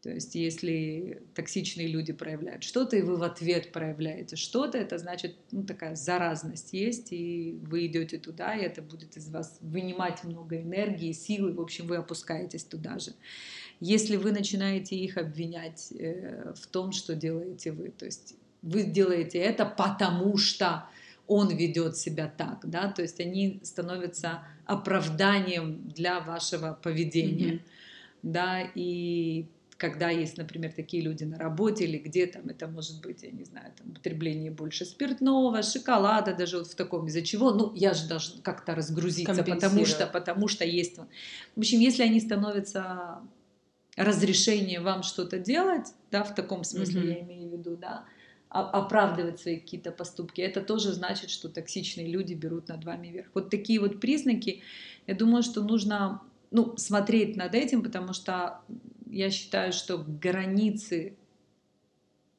то 0.07 0.13
есть 0.13 0.35
если 0.35 1.21
токсичные 1.35 1.85
люди 1.85 2.13
проявляют 2.13 2.63
что-то, 2.63 2.95
и 2.95 3.01
вы 3.01 3.17
в 3.17 3.23
ответ 3.23 3.73
проявляете 3.73 4.37
что-то, 4.37 4.77
это 4.77 4.97
значит, 4.97 5.35
ну, 5.51 5.65
такая 5.65 5.95
заразность 5.95 6.71
есть, 6.71 7.11
и 7.11 7.59
вы 7.63 7.87
идете 7.87 8.17
туда, 8.17 8.55
и 8.55 8.63
это 8.63 8.81
будет 8.81 9.17
из 9.17 9.29
вас 9.29 9.57
вынимать 9.59 10.23
много 10.23 10.61
энергии, 10.61 11.11
силы, 11.11 11.51
в 11.51 11.59
общем, 11.59 11.87
вы 11.87 11.97
опускаетесь 11.97 12.63
туда 12.63 12.99
же. 12.99 13.15
Если 13.81 14.15
вы 14.15 14.31
начинаете 14.31 14.95
их 14.95 15.17
обвинять 15.17 15.91
э, 15.91 16.53
в 16.55 16.67
том, 16.67 16.93
что 16.93 17.13
делаете 17.13 17.73
вы, 17.73 17.89
то 17.89 18.05
есть 18.05 18.35
вы 18.61 18.83
делаете 18.83 19.39
это 19.39 19.65
потому 19.65 20.37
что 20.37 20.87
он 21.27 21.53
ведет 21.53 21.97
себя 21.97 22.33
так, 22.37 22.61
да, 22.63 22.89
то 22.89 23.01
есть 23.01 23.19
они 23.19 23.59
становятся 23.61 24.47
оправданием 24.65 25.89
для 25.89 26.21
вашего 26.21 26.79
поведения 26.81 27.55
Мгм. 27.55 27.61
да, 28.23 28.61
и 28.73 29.47
когда 29.77 30.09
есть, 30.09 30.37
например, 30.37 30.73
такие 30.73 31.03
люди 31.03 31.23
на 31.23 31.37
работе 31.37 31.85
или 31.85 31.97
где 31.97 32.25
там, 32.25 32.47
это 32.47 32.67
может 32.67 33.01
быть, 33.01 33.21
я 33.23 33.31
не 33.31 33.43
знаю, 33.43 33.71
там, 33.77 33.91
употребление 33.91 34.51
больше 34.51 34.85
спиртного, 34.85 35.61
шоколада, 35.61 36.35
даже 36.35 36.57
вот 36.57 36.67
в 36.67 36.75
таком, 36.75 37.07
из-за 37.07 37.21
чего, 37.21 37.51
ну, 37.51 37.71
я 37.75 37.93
же 37.93 38.07
должен 38.07 38.41
как-то 38.41 38.73
разгрузиться, 38.73 39.43
потому 39.43 39.85
что, 39.85 40.07
потому 40.07 40.47
что 40.47 40.65
есть... 40.65 40.97
вот. 40.97 41.07
В 41.55 41.59
общем, 41.59 41.79
если 41.79 42.03
они 42.03 42.19
становятся 42.19 43.19
разрешением 43.95 44.83
вам 44.83 45.03
что-то 45.03 45.37
делать, 45.37 45.93
да, 46.11 46.23
в 46.23 46.33
таком 46.33 46.63
смысле 46.63 47.01
Мгм. 47.01 47.09
я 47.09 47.19
имею 47.21 47.49
в 47.49 47.53
виду, 47.53 47.77
да, 47.77 48.05
оправдывать 48.49 49.39
свои 49.39 49.59
какие-то 49.59 49.91
поступки, 49.91 50.41
это 50.41 50.61
тоже 50.61 50.93
значит, 50.93 51.29
что 51.29 51.49
токсичные 51.49 52.07
люди 52.07 52.33
берут 52.33 52.69
над 52.69 52.83
вами 52.83 53.07
верх. 53.07 53.27
Вот 53.33 53.49
такие 53.49 53.79
вот 53.79 53.99
признаки, 53.99 54.61
я 55.05 55.15
думаю, 55.15 55.43
что 55.43 55.61
нужно 55.63 56.21
ну, 56.49 56.77
смотреть 56.77 57.35
над 57.35 57.53
этим, 57.55 57.83
потому 57.83 58.13
что 58.13 58.61
я 59.11 59.29
считаю, 59.29 59.73
что 59.73 59.97
границы 59.97 61.15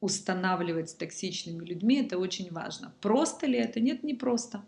устанавливать 0.00 0.90
с 0.90 0.94
токсичными 0.94 1.64
людьми 1.64 1.96
это 1.96 2.18
очень 2.18 2.52
важно. 2.52 2.92
Просто 3.00 3.46
ли 3.46 3.58
это? 3.58 3.80
Нет, 3.80 4.04
не 4.04 4.14
просто. 4.14 4.64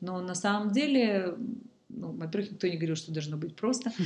Но 0.00 0.20
на 0.20 0.34
самом 0.34 0.72
деле, 0.72 1.36
ну, 1.88 2.12
во-первых, 2.12 2.52
никто 2.52 2.66
не 2.66 2.76
говорил, 2.76 2.96
что 2.96 3.12
должно 3.12 3.36
быть 3.36 3.56
просто. 3.56 3.92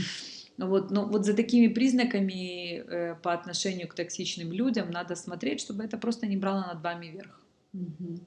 Вот, 0.56 0.92
но 0.92 1.04
вот 1.04 1.24
за 1.24 1.34
такими 1.34 1.66
признаками 1.66 2.76
э, 2.76 3.16
по 3.16 3.32
отношению 3.32 3.88
к 3.88 3.94
токсичным 3.94 4.52
людям 4.52 4.88
надо 4.88 5.16
смотреть, 5.16 5.60
чтобы 5.60 5.82
это 5.82 5.98
просто 5.98 6.28
не 6.28 6.36
брало 6.36 6.60
над 6.60 6.80
вами 6.80 7.06
верх. 7.06 7.40
Мгм. 7.72 8.20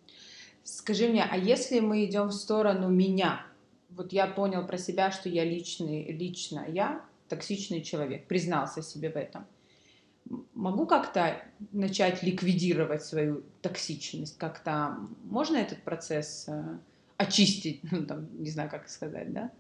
Скажи 0.66 1.08
мне, 1.08 1.24
а 1.24 1.38
если 1.38 1.80
мы 1.80 2.04
идем 2.04 2.28
в 2.28 2.34
сторону 2.34 2.90
меня? 2.90 3.46
Вот 3.90 4.12
я 4.12 4.28
понял 4.28 4.68
про 4.68 4.78
себя, 4.78 5.10
что 5.10 5.30
я 5.30 5.46
личный, 5.46 6.12
лично 6.12 6.66
я 6.68 7.07
токсичный 7.28 7.82
человек, 7.82 8.28
признался 8.28 8.82
себе 8.82 9.10
в 9.10 9.16
этом. 9.16 9.46
Могу 10.54 10.86
как-то 10.86 11.42
начать 11.72 12.24
ликвидировать 12.24 13.04
свою 13.04 13.44
токсичность? 13.62 14.38
Как-то 14.38 14.98
можно 15.24 15.56
этот 15.56 15.82
процесс 15.84 16.46
э, 16.48 16.78
очистить? 17.18 17.82
Ну, 17.92 18.06
там, 18.06 18.28
не 18.38 18.50
знаю, 18.50 18.70
как 18.70 18.90
сказать, 18.90 19.32
да? 19.32 19.52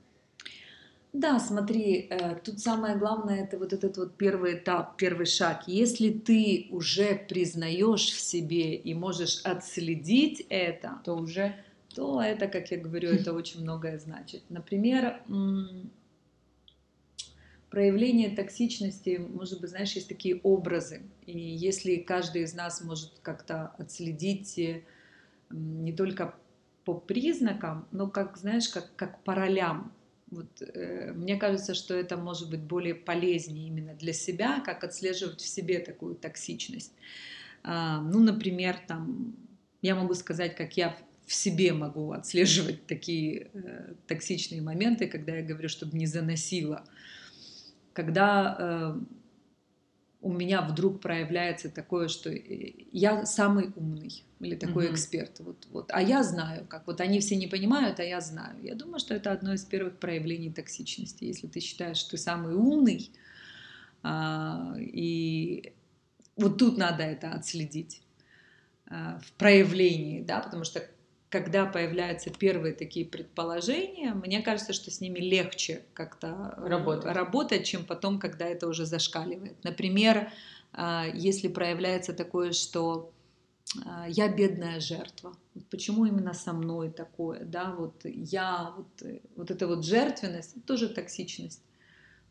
Да, 1.14 1.40
смотри, 1.40 2.08
э, 2.10 2.36
тут 2.44 2.60
самое 2.60 2.98
главное 2.98 3.44
это 3.44 3.58
вот 3.58 3.72
этот 3.72 3.98
вот 3.98 4.18
первый 4.18 4.56
этап, 4.56 4.98
первый 4.98 5.26
шаг. 5.26 5.68
Если 5.68 6.12
ты 6.12 6.68
уже 6.70 7.16
признаешь 7.16 8.12
в 8.12 8.20
себе 8.20 8.76
и 8.76 8.94
можешь 8.94 9.42
отследить 9.44 10.46
это, 10.50 11.00
То 11.04 11.16
уже 11.16 11.56
то 11.96 12.22
это, 12.22 12.48
как 12.48 12.70
я 12.70 12.78
говорю, 12.78 13.10
это 13.10 13.34
очень 13.34 13.62
многое 13.62 13.98
значит. 13.98 14.44
Например, 14.50 15.20
проявление 17.78 18.32
токсичности, 18.32 19.18
может 19.20 19.62
быть, 19.62 19.70
знаешь, 19.70 19.92
есть 19.92 20.08
такие 20.08 20.40
образы. 20.42 21.04
И 21.28 21.38
если 21.38 21.98
каждый 21.98 22.42
из 22.42 22.56
нас 22.56 22.82
может 22.82 23.20
как-то 23.22 23.68
отследить 23.78 24.58
э, 24.58 24.82
не 25.52 25.94
только 25.94 26.34
по 26.86 26.96
признакам, 26.96 27.88
но 27.92 28.10
как, 28.10 28.36
знаешь, 28.36 28.68
как, 28.68 28.96
как 28.96 29.24
по 29.24 29.36
ролям. 29.36 29.94
Вот, 30.32 30.60
э, 30.60 31.14
мне 31.14 31.36
кажется, 31.36 31.76
что 31.76 31.94
это 31.94 32.18
может 32.18 32.50
быть 32.50 32.62
более 32.62 32.96
полезнее 32.96 33.68
именно 33.68 33.94
для 33.94 34.14
себя, 34.14 34.60
как 34.62 34.84
отслеживать 34.84 35.42
в 35.42 35.48
себе 35.48 35.78
такую 35.78 36.16
токсичность. 36.16 36.94
А, 37.62 38.02
ну, 38.02 38.24
например, 38.24 38.76
там, 38.88 39.36
я 39.84 39.94
могу 39.94 40.16
сказать, 40.16 40.56
как 40.56 40.76
я 40.78 40.98
в 41.28 41.32
себе 41.32 41.74
могу 41.74 42.12
отслеживать 42.12 42.88
такие 42.88 43.52
э, 43.54 43.94
токсичные 44.08 44.64
моменты, 44.64 45.06
когда 45.06 45.36
я 45.36 45.44
говорю, 45.44 45.70
чтобы 45.70 45.96
не 45.96 46.08
заносило. 46.08 46.84
Когда 47.98 48.56
э, 48.60 49.00
у 50.22 50.32
меня 50.32 50.62
вдруг 50.62 51.02
проявляется 51.02 51.68
такое, 51.72 52.10
что 52.10 52.30
э, 52.30 52.74
я 52.92 53.26
самый 53.26 53.72
умный 53.76 54.24
или 54.40 54.56
такой 54.56 54.86
Мгм. 54.86 54.94
эксперт, 54.94 55.40
вот, 55.40 55.68
вот, 55.72 55.90
а 55.92 56.00
я 56.00 56.22
знаю, 56.22 56.68
как 56.68 56.86
вот 56.86 57.02
они 57.02 57.20
все 57.22 57.36
не 57.36 57.48
понимают, 57.48 58.00
а 58.00 58.04
я 58.04 58.22
знаю. 58.22 58.62
Я 58.62 58.76
думаю, 58.76 59.00
что 59.00 59.16
это 59.16 59.32
одно 59.32 59.52
из 59.56 59.66
первых 59.66 59.98
проявлений 59.98 60.52
токсичности. 60.54 61.24
Если 61.24 61.48
ты 61.48 61.60
считаешь, 61.60 61.98
что 61.98 62.12
ты 62.12 62.18
самый 62.18 62.54
умный, 62.54 63.10
а, 64.04 64.76
и 64.78 65.74
вот 66.36 66.60
тут 66.60 66.78
надо 66.78 67.02
это 67.02 67.32
отследить 67.32 68.04
а, 68.86 69.20
в 69.26 69.32
проявлении, 69.40 70.22
да, 70.22 70.40
потому 70.42 70.66
что 70.66 70.84
когда 71.30 71.66
появляются 71.66 72.30
первые 72.30 72.74
такие 72.74 73.06
предположения, 73.06 74.14
мне 74.14 74.42
кажется, 74.42 74.74
что 74.74 74.92
с 74.92 75.02
ними 75.02 75.20
легче 75.20 75.84
как-то 75.94 76.56
э, 76.58 76.68
Работать. 76.68 77.14
работать, 77.14 77.66
чем 77.66 77.86
потом, 77.86 78.20
когда 78.20 78.46
это 78.46 78.68
уже 78.68 78.86
зашкаливает. 78.86 79.62
Например, 79.64 80.32
а, 80.72 81.06
если 81.14 81.50
проявляется 81.50 82.14
такое, 82.14 82.54
что 82.54 83.12
а, 83.86 84.08
я 84.08 84.30
бедная 84.30 84.80
жертва. 84.80 85.36
Почему 85.70 86.06
именно 86.06 86.34
со 86.34 86.54
мной 86.54 86.92
такое, 86.92 87.44
да, 87.44 87.74
вот 87.74 88.02
я, 88.06 88.74
вот, 88.78 89.02
э, 89.02 89.20
вот 89.36 89.52
эта 89.52 89.68
вот 89.68 89.86
жертвенность, 89.86 90.56
это 90.56 90.66
тоже 90.66 90.88
токсичность. 90.88 91.62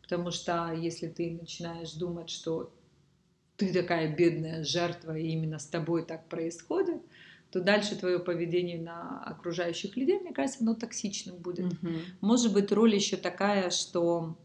Потому 0.01 0.31
что 0.31 0.73
если 0.73 1.07
ты 1.07 1.31
начинаешь 1.31 1.91
думать, 1.91 2.29
что 2.29 2.73
ты 3.57 3.73
такая 3.73 4.15
бедная 4.15 4.63
жертва, 4.63 5.17
и 5.17 5.27
именно 5.27 5.59
с 5.59 5.67
тобой 5.67 6.05
так 6.05 6.27
происходит, 6.29 7.01
то 7.51 7.61
дальше 7.61 7.95
твое 7.95 8.19
поведение 8.19 8.79
на 8.81 9.23
окружающих 9.23 9.95
людей, 9.95 10.19
мне 10.19 10.33
кажется, 10.33 10.59
оно 10.61 10.75
токсичным 10.75 11.37
будет. 11.37 11.73
Угу. 11.73 11.89
Может 12.21 12.53
быть, 12.53 12.71
роль 12.71 12.93
еще 12.93 13.17
такая, 13.17 13.69
что 13.69 14.37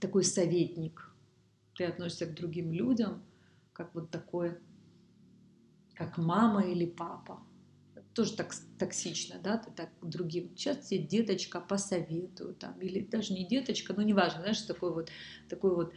такой 0.00 0.24
советник. 0.24 1.10
Ты 1.76 1.84
относишься 1.84 2.26
к 2.26 2.34
другим 2.34 2.72
людям, 2.72 3.22
как 3.72 3.94
вот 3.94 4.10
такой, 4.10 4.58
как 5.94 6.18
мама 6.18 6.62
или 6.62 6.86
папа. 6.86 7.40
тоже 8.14 8.34
так 8.34 8.52
токсично, 8.78 9.36
да, 9.42 9.58
ты 9.58 9.70
так 9.70 9.90
к 10.00 10.06
другим. 10.06 10.56
Сейчас 10.56 10.88
тебе 10.88 11.02
деточка 11.02 11.60
посоветую, 11.60 12.54
там, 12.54 12.80
или 12.80 13.00
даже 13.00 13.32
не 13.32 13.46
деточка, 13.46 13.92
но 13.94 14.02
неважно, 14.02 14.40
знаешь, 14.40 14.60
такой 14.62 14.92
вот, 14.92 15.10
такой 15.48 15.74
вот 15.74 15.92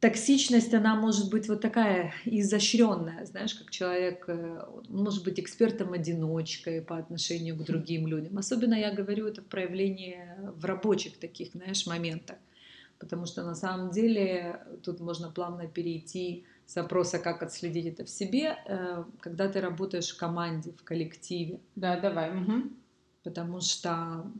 токсичность, 0.00 0.72
она 0.74 0.94
может 0.94 1.30
быть 1.30 1.48
вот 1.48 1.60
такая 1.60 2.14
изощренная, 2.24 3.24
знаешь, 3.26 3.54
как 3.54 3.70
человек 3.70 4.24
э, 4.28 4.64
может 4.88 5.24
быть 5.24 5.40
экспертом-одиночкой 5.40 6.82
по 6.82 6.98
отношению 6.98 7.56
к 7.56 7.64
другим 7.64 8.06
людям. 8.06 8.38
Особенно 8.38 8.74
я 8.74 8.92
говорю 8.92 9.26
это 9.26 9.42
в 9.42 9.46
проявлении 9.46 10.20
в 10.56 10.64
рабочих 10.64 11.18
таких, 11.18 11.52
знаешь, 11.52 11.86
моментах. 11.86 12.36
Потому 12.98 13.26
что 13.26 13.44
на 13.44 13.54
самом 13.54 13.90
деле 13.90 14.60
тут 14.82 15.00
можно 15.00 15.30
плавно 15.30 15.66
перейти 15.66 16.44
с 16.66 16.76
вопроса, 16.76 17.18
как 17.18 17.42
отследить 17.42 17.86
это 17.86 18.04
в 18.04 18.10
себе, 18.10 18.56
э, 18.66 19.04
когда 19.20 19.48
ты 19.48 19.60
работаешь 19.60 20.10
в 20.10 20.18
команде, 20.18 20.72
в 20.72 20.84
коллективе. 20.84 21.60
Да, 21.76 21.98
давай. 21.98 22.36
Угу. 22.36 22.62
Потому 23.24 23.60
что 23.60 24.30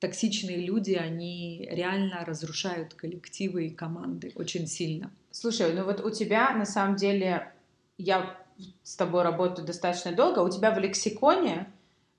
токсичные 0.00 0.58
люди, 0.58 0.92
они 0.92 1.68
реально 1.70 2.24
разрушают 2.24 2.94
коллективы 2.94 3.66
и 3.66 3.70
команды 3.70 4.32
очень 4.34 4.66
сильно. 4.66 5.10
Слушай, 5.30 5.72
ну 5.72 5.84
вот 5.84 6.00
у 6.04 6.10
тебя 6.10 6.54
на 6.54 6.64
самом 6.64 6.96
деле, 6.96 7.52
я 7.96 8.36
с 8.82 8.96
тобой 8.96 9.22
работаю 9.22 9.66
достаточно 9.66 10.12
долго, 10.12 10.40
у 10.40 10.50
тебя 10.50 10.70
в 10.72 10.78
лексиконе 10.78 11.66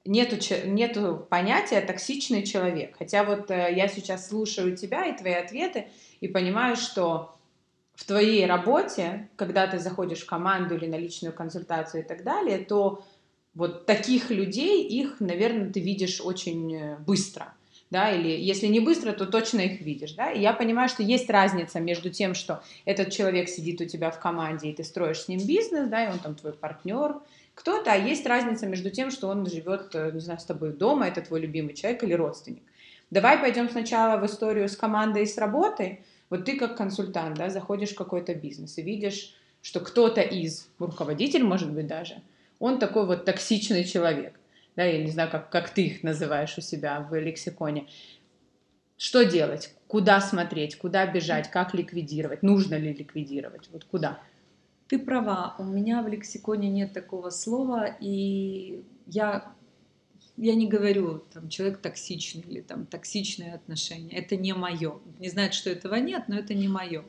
нету, 0.05 0.37
нету 0.65 1.27
понятия 1.29 1.81
токсичный 1.81 2.43
человек. 2.43 2.95
Хотя 2.97 3.23
вот 3.23 3.51
э, 3.51 3.73
я 3.75 3.87
сейчас 3.87 4.27
слушаю 4.27 4.75
тебя 4.75 5.05
и 5.05 5.17
твои 5.17 5.33
ответы 5.33 5.87
и 6.19 6.27
понимаю, 6.27 6.75
что 6.75 7.35
в 7.95 8.05
твоей 8.05 8.45
работе, 8.45 9.29
когда 9.35 9.67
ты 9.67 9.79
заходишь 9.79 10.21
в 10.21 10.25
команду 10.25 10.75
или 10.75 10.85
на 10.85 10.95
личную 10.95 11.33
консультацию 11.33 12.03
и 12.03 12.07
так 12.07 12.23
далее, 12.23 12.59
то 12.59 13.03
вот 13.53 13.85
таких 13.85 14.29
людей, 14.29 14.87
их, 14.87 15.19
наверное, 15.19 15.71
ты 15.71 15.81
видишь 15.81 16.21
очень 16.21 16.75
э, 16.75 16.97
быстро 16.99 17.53
да, 17.91 18.11
или 18.11 18.29
если 18.29 18.67
не 18.67 18.79
быстро, 18.79 19.13
то 19.13 19.25
точно 19.25 19.61
их 19.61 19.81
видишь, 19.81 20.13
да, 20.13 20.31
и 20.31 20.39
я 20.39 20.53
понимаю, 20.53 20.89
что 20.89 21.01
есть 21.01 21.29
разница 21.29 21.79
между 21.79 22.09
тем, 22.09 22.35
что 22.35 22.61
этот 22.85 23.11
человек 23.11 23.49
сидит 23.49 23.81
у 23.81 23.85
тебя 23.85 24.11
в 24.11 24.19
команде, 24.19 24.69
и 24.69 24.73
ты 24.73 24.83
строишь 24.83 25.21
с 25.21 25.27
ним 25.27 25.45
бизнес, 25.45 25.89
да, 25.89 26.05
и 26.05 26.11
он 26.11 26.19
там 26.19 26.35
твой 26.35 26.53
партнер, 26.53 27.15
кто-то, 27.55 27.91
а 27.91 27.95
есть 27.95 28.25
разница 28.25 28.67
между 28.67 28.89
тем, 28.89 29.11
что 29.11 29.27
он 29.27 29.45
живет, 29.45 29.93
э, 29.93 30.11
не 30.13 30.19
знаю, 30.19 30.39
с 30.39 30.45
тобой 30.45 30.71
дома, 30.71 31.07
это 31.07 31.21
твой 31.21 31.41
любимый 31.41 31.73
человек 31.73 32.03
или 32.03 32.13
родственник. 32.13 32.63
Давай 33.11 33.37
пойдем 33.37 33.69
сначала 33.69 34.17
в 34.19 34.25
историю 34.25 34.69
с 34.69 34.77
командой 34.77 35.23
и 35.23 35.25
с 35.25 35.37
работой. 35.37 36.05
Вот 36.29 36.45
ты 36.45 36.57
как 36.57 36.77
консультант, 36.77 37.37
да, 37.37 37.49
заходишь 37.49 37.89
в 37.89 37.95
какой-то 37.95 38.33
бизнес 38.35 38.77
и 38.77 38.81
видишь, 38.81 39.35
что 39.61 39.79
кто-то 39.81 40.21
из, 40.21 40.69
руководитель, 40.77 41.43
может 41.43 41.71
быть, 41.71 41.87
даже, 41.87 42.21
он 42.59 42.79
такой 42.79 43.05
вот 43.05 43.25
токсичный 43.25 43.83
человек 43.83 44.38
да, 44.79 44.85
я 44.85 45.03
не 45.03 45.11
знаю, 45.11 45.29
как, 45.29 45.49
как 45.49 45.71
ты 45.71 45.87
их 45.87 46.03
называешь 46.03 46.57
у 46.57 46.61
себя 46.61 47.01
в 47.01 47.13
лексиконе. 47.13 47.87
Что 48.95 49.23
делать? 49.25 49.75
Куда 49.87 50.21
смотреть? 50.21 50.77
Куда 50.77 51.05
бежать? 51.05 51.51
Как 51.51 51.73
ликвидировать? 51.73 52.43
Нужно 52.43 52.75
ли 52.75 52.93
ликвидировать? 52.93 53.67
Вот 53.73 53.83
куда? 53.83 54.21
Ты 54.87 54.97
права, 54.97 55.53
у 55.59 55.65
меня 55.65 56.01
в 56.01 56.07
лексиконе 56.07 56.69
нет 56.69 56.93
такого 56.93 57.29
слова, 57.29 57.93
и 57.99 58.81
я, 59.05 59.51
я 60.37 60.55
не 60.55 60.69
говорю, 60.69 61.25
там, 61.33 61.49
человек 61.49 61.81
токсичный 61.81 62.45
или 62.47 62.61
там 62.61 62.85
токсичные 62.85 63.55
отношения. 63.55 64.15
Это 64.15 64.37
не 64.37 64.53
мое. 64.53 65.01
Не 65.19 65.27
знаю, 65.27 65.51
что 65.51 65.69
этого 65.69 65.95
нет, 65.95 66.29
но 66.29 66.39
это 66.39 66.53
не 66.53 66.69
мое. 66.69 67.03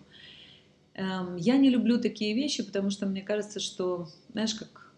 Эм, 0.94 1.36
я 1.36 1.56
не 1.56 1.70
люблю 1.70 2.00
такие 2.00 2.34
вещи, 2.34 2.64
потому 2.64 2.90
что 2.90 3.06
мне 3.06 3.22
кажется, 3.22 3.60
что, 3.60 4.08
знаешь, 4.32 4.54
как 4.54 4.89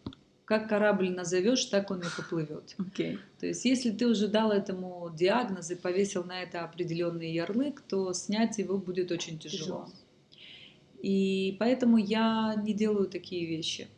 как 0.45 0.69
корабль 0.69 1.11
назовешь, 1.11 1.65
так 1.67 1.91
он 1.91 2.01
и 2.01 2.07
поплывет. 2.17 2.75
Okay. 2.79 3.19
То 3.39 3.47
есть, 3.47 3.65
если 3.65 3.91
ты 3.91 4.07
уже 4.07 4.29
дал 4.29 4.51
этому 4.51 5.11
диагноз 5.15 5.71
и 5.71 5.75
повесил 5.75 6.25
на 6.25 6.43
это 6.43 6.65
определенный 6.65 7.33
ярлык, 7.33 7.81
то 7.83 8.13
снять 8.13 8.59
его 8.59 8.79
будет 8.79 9.11
очень 9.13 9.39
тяжело. 9.39 9.87
тяжело. 9.87 9.89
И 11.01 11.57
поэтому 11.59 11.97
я 11.97 12.55
не 12.63 12.75
делаю 12.75 13.09
такие 13.09 13.47
вещи. 13.47 13.89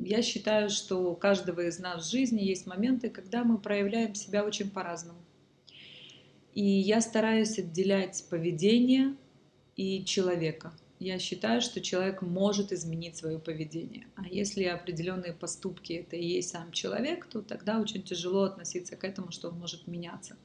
Я 0.00 0.22
считаю, 0.22 0.70
что 0.70 1.10
у 1.10 1.16
каждого 1.16 1.60
из 1.60 1.78
нас 1.78 2.06
в 2.06 2.10
жизни 2.10 2.42
есть 2.42 2.66
моменты, 2.66 3.08
когда 3.10 3.44
мы 3.44 3.58
проявляем 3.58 4.14
себя 4.14 4.44
очень 4.44 4.70
по-разному. 4.70 5.18
И 6.54 6.64
я 6.64 7.00
стараюсь 7.00 7.58
отделять 7.58 8.24
поведение 8.30 9.14
и 9.76 10.04
человека– 10.04 10.72
я 10.98 11.18
считаю, 11.18 11.60
что 11.60 11.80
человек 11.80 12.22
может 12.22 12.72
изменить 12.72 13.16
свое 13.16 13.38
поведение. 13.38 14.06
А 14.16 14.26
если 14.26 14.64
определенные 14.64 15.32
поступки 15.32 15.92
это 15.92 16.16
и 16.16 16.24
есть 16.24 16.50
сам 16.50 16.72
человек, 16.72 17.26
то 17.26 17.42
тогда 17.42 17.80
очень 17.80 18.02
тяжело 18.02 18.44
относиться 18.44 18.96
к 18.96 19.04
этому, 19.04 19.30
что 19.30 19.48
он 19.48 19.58
может 19.58 19.86
меняться. 19.86 20.36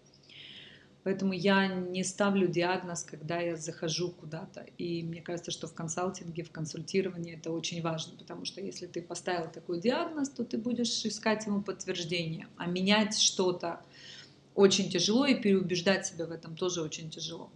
Поэтому 1.04 1.34
я 1.34 1.68
не 1.68 2.04
ставлю 2.04 2.48
диагноз, 2.48 3.04
когда 3.04 3.40
я 3.40 3.56
захожу 3.56 4.12
куда-то. 4.12 4.66
И 4.78 5.02
мне 5.02 5.22
кажется, 5.22 5.50
что 5.50 5.68
в 5.68 5.74
консалтинге, 5.74 6.44
в 6.44 6.52
консультировании 6.52 7.36
это 7.36 7.52
очень 7.52 7.82
важно, 7.82 8.18
потому 8.18 8.46
что 8.46 8.62
если 8.62 8.86
ты 8.86 9.02
поставил 9.02 9.50
такой 9.50 9.82
диагноз, 9.82 10.30
то 10.30 10.44
ты 10.44 10.58
будешь 10.60 11.04
искать 11.04 11.46
ему 11.48 11.64
подтверждение. 11.64 12.48
А 12.58 12.68
менять 12.68 13.18
что-то 13.18 13.82
очень 14.54 14.90
тяжело, 14.92 15.26
и 15.26 15.34
переубеждать 15.34 16.06
себя 16.06 16.28
в 16.28 16.32
этом 16.32 16.56
тоже 16.56 16.82
очень 16.82 17.10
тяжело. 17.10 17.50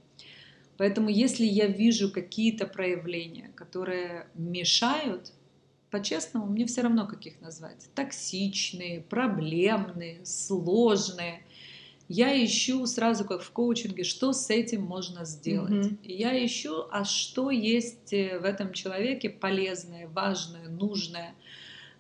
Поэтому 0.77 1.09
если 1.09 1.45
я 1.45 1.67
вижу 1.67 2.11
какие-то 2.11 2.67
проявления, 2.67 3.51
которые 3.55 4.27
мешают, 4.35 5.31
по-честному, 5.95 6.47
мне 6.47 6.65
все 6.65 6.81
равно, 6.81 7.07
как 7.07 7.25
их 7.25 7.39
назвать. 7.39 7.87
Токсичные, 7.95 8.99
проблемные, 9.01 10.25
сложные. 10.25 11.43
Я 12.09 12.43
ищу 12.43 12.85
сразу, 12.85 13.23
как 13.23 13.41
в 13.41 13.51
коучинге, 13.51 14.03
что 14.03 14.33
с 14.33 14.49
этим 14.49 14.81
можно 14.81 15.23
сделать. 15.23 15.71
Mm-hmm. 15.71 15.97
Я 16.03 16.45
ищу, 16.45 16.85
а 16.91 17.05
что 17.05 17.49
есть 17.49 18.11
э, 18.11 18.39
в 18.39 18.43
этом 18.43 18.73
человеке 18.73 19.29
полезное, 19.29 20.07
важное, 20.09 20.67
нужное, 20.67 21.33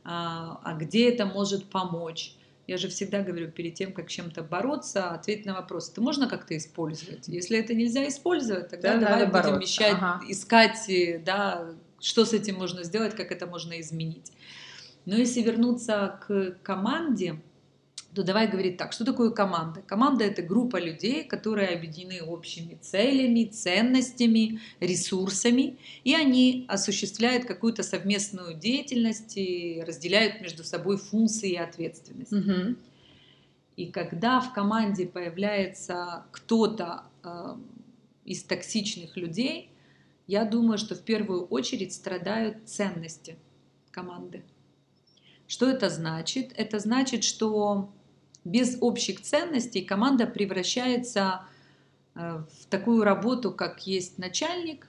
а, 0.03 0.59
а 0.63 0.73
где 0.73 1.09
это 1.09 1.25
может 1.25 1.65
помочь. 1.65 2.35
Я 2.67 2.77
же 2.77 2.87
всегда 2.87 3.21
говорю, 3.21 3.51
перед 3.51 3.75
тем, 3.75 3.93
как 3.93 4.09
чем-то 4.09 4.41
бороться, 4.41 5.11
ответить 5.11 5.45
на 5.45 5.53
вопрос, 5.53 5.91
это 5.91 6.01
можно 6.01 6.27
как-то 6.27 6.57
использовать? 6.57 7.27
Если 7.27 7.59
это 7.59 7.73
нельзя 7.73 8.07
использовать, 8.07 8.69
тогда 8.69 8.93
да, 8.95 8.99
давай 8.99 9.19
будем 9.19 9.31
бороться. 9.31 9.59
мешать, 9.59 9.93
ага. 9.93 10.21
искать, 10.27 10.89
э, 10.89 11.21
да, 11.23 11.69
что 11.99 12.25
с 12.25 12.33
этим 12.33 12.55
можно 12.55 12.83
сделать, 12.83 13.15
как 13.15 13.31
это 13.31 13.45
можно 13.45 13.79
изменить. 13.79 14.31
Но 15.05 15.15
если 15.15 15.41
вернуться 15.41 16.19
к 16.27 16.57
команде, 16.63 17.39
то 18.15 18.23
давай 18.23 18.47
говорить 18.47 18.77
так, 18.77 18.93
что 18.93 19.03
такое 19.03 19.29
команда? 19.29 19.81
Команда– 19.81 20.23
это 20.25 20.41
группа 20.41 20.77
людей, 20.77 21.23
которые 21.25 21.69
объединены 21.69 22.23
общими 22.23 22.75
целями, 22.75 23.43
ценностями, 23.43 24.61
ресурсами, 24.79 25.77
и 26.05 26.15
они 26.15 26.65
осуществляют 26.69 27.45
какую-то 27.45 27.83
совместную 27.83 28.55
деятельность 28.55 29.35
и 29.35 29.83
разделяют 29.85 30.41
между 30.41 30.63
собой 30.63 30.97
функции 30.97 31.51
и 31.51 31.57
ответственность. 31.57 32.31
Угу. 32.31 32.75
И 33.75 33.87
когда 33.87 34.39
в 34.39 34.53
команде 34.53 35.05
появляется 35.05 36.25
кто-то 36.31 37.03
э, 37.23 37.55
из 38.23 38.43
токсичных 38.43 39.17
людей, 39.17 39.69
я 40.27 40.45
думаю, 40.45 40.77
что 40.77 40.95
в 40.95 41.01
первую 41.01 41.45
очередь 41.47 41.93
страдают 41.93 42.57
ценности 42.65 43.35
команды. 43.91 44.43
Что 45.47 45.69
это 45.69 45.89
значит? 45.89 46.53
Это 46.55 46.79
значит, 46.79 47.23
что 47.23 47.91
без 48.45 48.77
общих 48.79 49.21
ценностей 49.21 49.81
команда 49.81 50.27
превращается 50.27 51.41
э, 52.13 52.43
в 52.61 52.65
такую 52.67 53.03
работу, 53.03 53.51
как 53.51 53.85
есть 53.85 54.17
начальник 54.17 54.87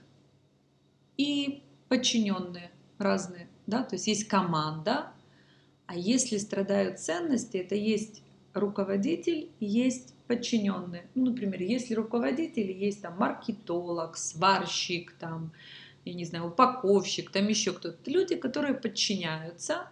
и 1.16 1.62
подчиненные 1.88 2.70
разные. 2.98 3.48
Да? 3.66 3.82
То 3.82 3.96
есть 3.96 4.06
есть 4.06 4.28
команда, 4.28 5.08
а 5.86 5.96
если 5.96 6.36
страдают 6.36 7.00
ценности, 7.00 7.56
это 7.56 7.74
есть 7.74 8.22
руководитель 8.52 9.50
есть 9.58 10.14
подчиненные. 10.26 11.06
Ну, 11.14 11.26
например, 11.26 11.62
если 11.62 11.94
руководитель, 11.94 12.70
есть 12.70 13.02
там 13.02 13.16
маркетолог, 13.18 14.16
сварщик, 14.16 15.12
там, 15.12 15.52
я 16.04 16.14
не 16.14 16.24
знаю, 16.24 16.48
упаковщик, 16.48 17.30
там 17.30 17.48
еще 17.48 17.72
кто-то. 17.72 18.10
Люди, 18.10 18.34
которые 18.34 18.74
подчиняются 18.74 19.88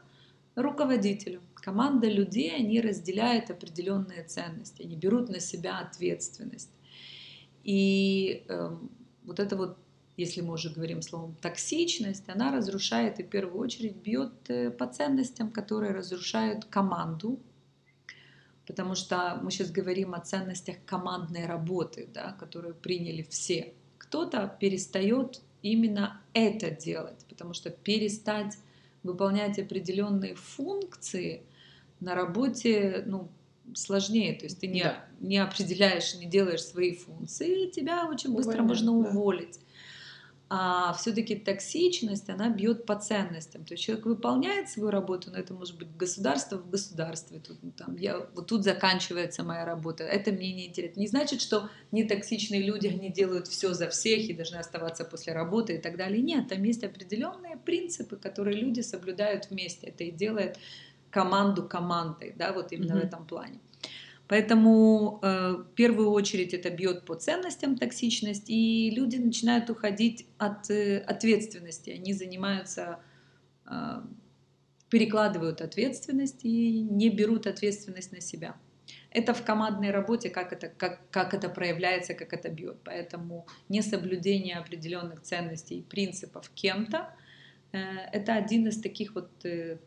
руководителю. 0.55 1.41
Команда 1.55 2.09
людей, 2.09 2.55
они 2.55 2.81
разделяют 2.81 3.51
определенные 3.51 4.25
ценности, 4.25 4.83
они 4.83 4.97
берут 4.97 5.29
на 5.29 5.41
себя 5.41 5.79
ответственность. 5.79 6.71
И 7.65 8.45
э, 8.49 8.77
вот 9.25 9.41
это 9.41 9.57
вот, 9.57 9.79
если 10.17 10.43
мы 10.43 10.55
уже 10.55 10.71
говорим 10.71 11.01
словом 11.03 11.35
токсичность, 11.41 12.29
она 12.29 12.53
разрушает 12.53 13.19
и 13.19 13.23
в 13.23 13.29
первую 13.29 13.61
очередь 13.61 13.97
бьет 13.97 14.33
э, 14.49 14.71
по 14.71 14.87
ценностям, 14.87 15.51
которые 15.51 15.93
разрушают 15.93 16.67
команду, 16.67 17.41
потому 18.67 18.95
что 18.95 19.41
мы 19.43 19.51
сейчас 19.51 19.71
говорим 19.71 20.15
о 20.15 20.21
ценностях 20.21 20.77
командной 20.85 21.47
работы, 21.47 22.09
да, 22.13 22.33
которые 22.33 22.75
приняли 22.75 23.23
все. 23.23 23.73
Кто-то 23.97 24.55
перестает 24.61 25.41
именно 25.63 26.21
это 26.35 26.71
делать, 26.71 27.25
потому 27.31 27.55
что 27.55 27.71
перестать 27.71 28.59
выполнять 29.05 29.59
определенные 29.59 30.35
функции 30.35 31.45
на 32.01 32.15
работе, 32.15 33.05
ну, 33.07 33.29
сложнее, 33.75 34.35
то 34.35 34.45
есть 34.45 34.61
ты 34.61 34.67
не, 34.67 34.83
да. 34.83 35.05
не 35.21 35.39
определяешь, 35.39 36.15
не 36.17 36.27
делаешь 36.27 36.65
свои 36.65 36.95
функции, 36.95 37.69
и 37.69 37.71
тебя 37.71 38.07
очень 38.09 38.35
быстро 38.35 38.63
Увольняют, 38.63 38.69
можно 38.69 39.03
да. 39.03 39.09
уволить 39.09 39.61
а 40.51 40.93
все-таки 40.93 41.37
токсичность, 41.37 42.29
она 42.29 42.51
бьет 42.51 42.85
по 42.85 42.97
ценностям. 42.97 43.65
То 43.65 43.75
есть 43.75 43.85
человек 43.85 44.05
выполняет 44.07 44.69
свою 44.69 44.91
работу, 44.91 45.31
но 45.31 45.39
это 45.39 45.55
может 45.55 45.79
быть 45.79 45.97
государство 45.97 46.59
в 46.59 46.71
государстве. 46.71 47.41
Тут, 47.41 47.59
ну, 47.63 47.73
там, 47.73 47.97
я, 47.97 48.19
вот 48.35 48.47
тут 48.47 48.63
заканчивается 48.63 49.43
моя 49.43 49.65
работа. 49.65 50.05
Это 50.05 50.33
мне 50.33 50.53
не 50.53 50.67
интересно. 50.67 51.01
Не 51.01 51.07
значит, 51.07 51.41
что 51.41 51.71
нетоксичные 51.93 52.63
люди, 52.63 52.89
они 52.89 53.11
делают 53.11 53.49
все 53.49 53.73
за 53.73 53.89
всех 53.89 54.29
и 54.29 54.35
должны 54.35 54.57
оставаться 54.57 55.05
после 55.05 55.33
работы 55.33 55.77
и 55.77 55.79
так 55.79 55.97
далее. 55.97 56.23
Нет, 56.23 56.49
там 56.49 56.63
есть 56.63 56.85
определенные 56.85 57.57
принципы, 57.57 58.17
которые 58.17 58.59
люди 58.61 58.81
соблюдают 58.81 59.49
вместе. 59.51 59.87
Это 59.87 60.05
и 60.05 60.11
делает 60.11 60.59
команду 61.11 61.67
командой, 61.67 62.35
да, 62.37 62.53
вот 62.53 62.73
именно 62.73 62.93
mm-hmm. 62.93 63.01
в 63.01 63.05
этом 63.05 63.27
плане. 63.27 63.61
Поэтому 64.35 65.21
э, 65.23 65.59
в 65.59 65.75
первую 65.77 66.11
очередь 66.11 66.55
это 66.55 66.69
бьет 66.69 67.05
по 67.05 67.15
ценностям 67.15 67.79
токсичность, 67.79 68.51
и 68.51 68.91
люди 68.91 69.15
начинают 69.15 69.71
уходить 69.71 70.27
от 70.39 70.69
э, 70.71 70.99
ответственности. 70.99 71.91
Они 71.91 72.13
занимаются, 72.13 72.99
э, 73.65 74.03
перекладывают 74.91 75.61
ответственность 75.61 76.45
и 76.45 76.81
не 76.81 77.11
берут 77.11 77.47
ответственность 77.47 78.11
на 78.11 78.21
себя. 78.21 78.57
Это 79.11 79.35
в 79.35 79.45
командной 79.45 79.93
работе, 79.93 80.31
как 80.31 80.53
это, 80.53 80.67
как, 80.67 81.09
как 81.11 81.33
это 81.33 81.49
проявляется, 81.49 82.15
как 82.15 82.33
это 82.33 82.49
бьет. 82.49 82.79
Поэтому 82.83 83.47
несоблюдение 83.69 84.57
определенных 84.57 85.23
ценностей 85.23 85.79
и 85.79 85.83
принципов 85.83 86.51
кем-то 86.57 87.15
э, 87.71 87.79
это 88.13 88.35
один 88.35 88.67
из 88.67 88.81
таких 88.81 89.15
вот 89.15 89.31
э, 89.45 89.79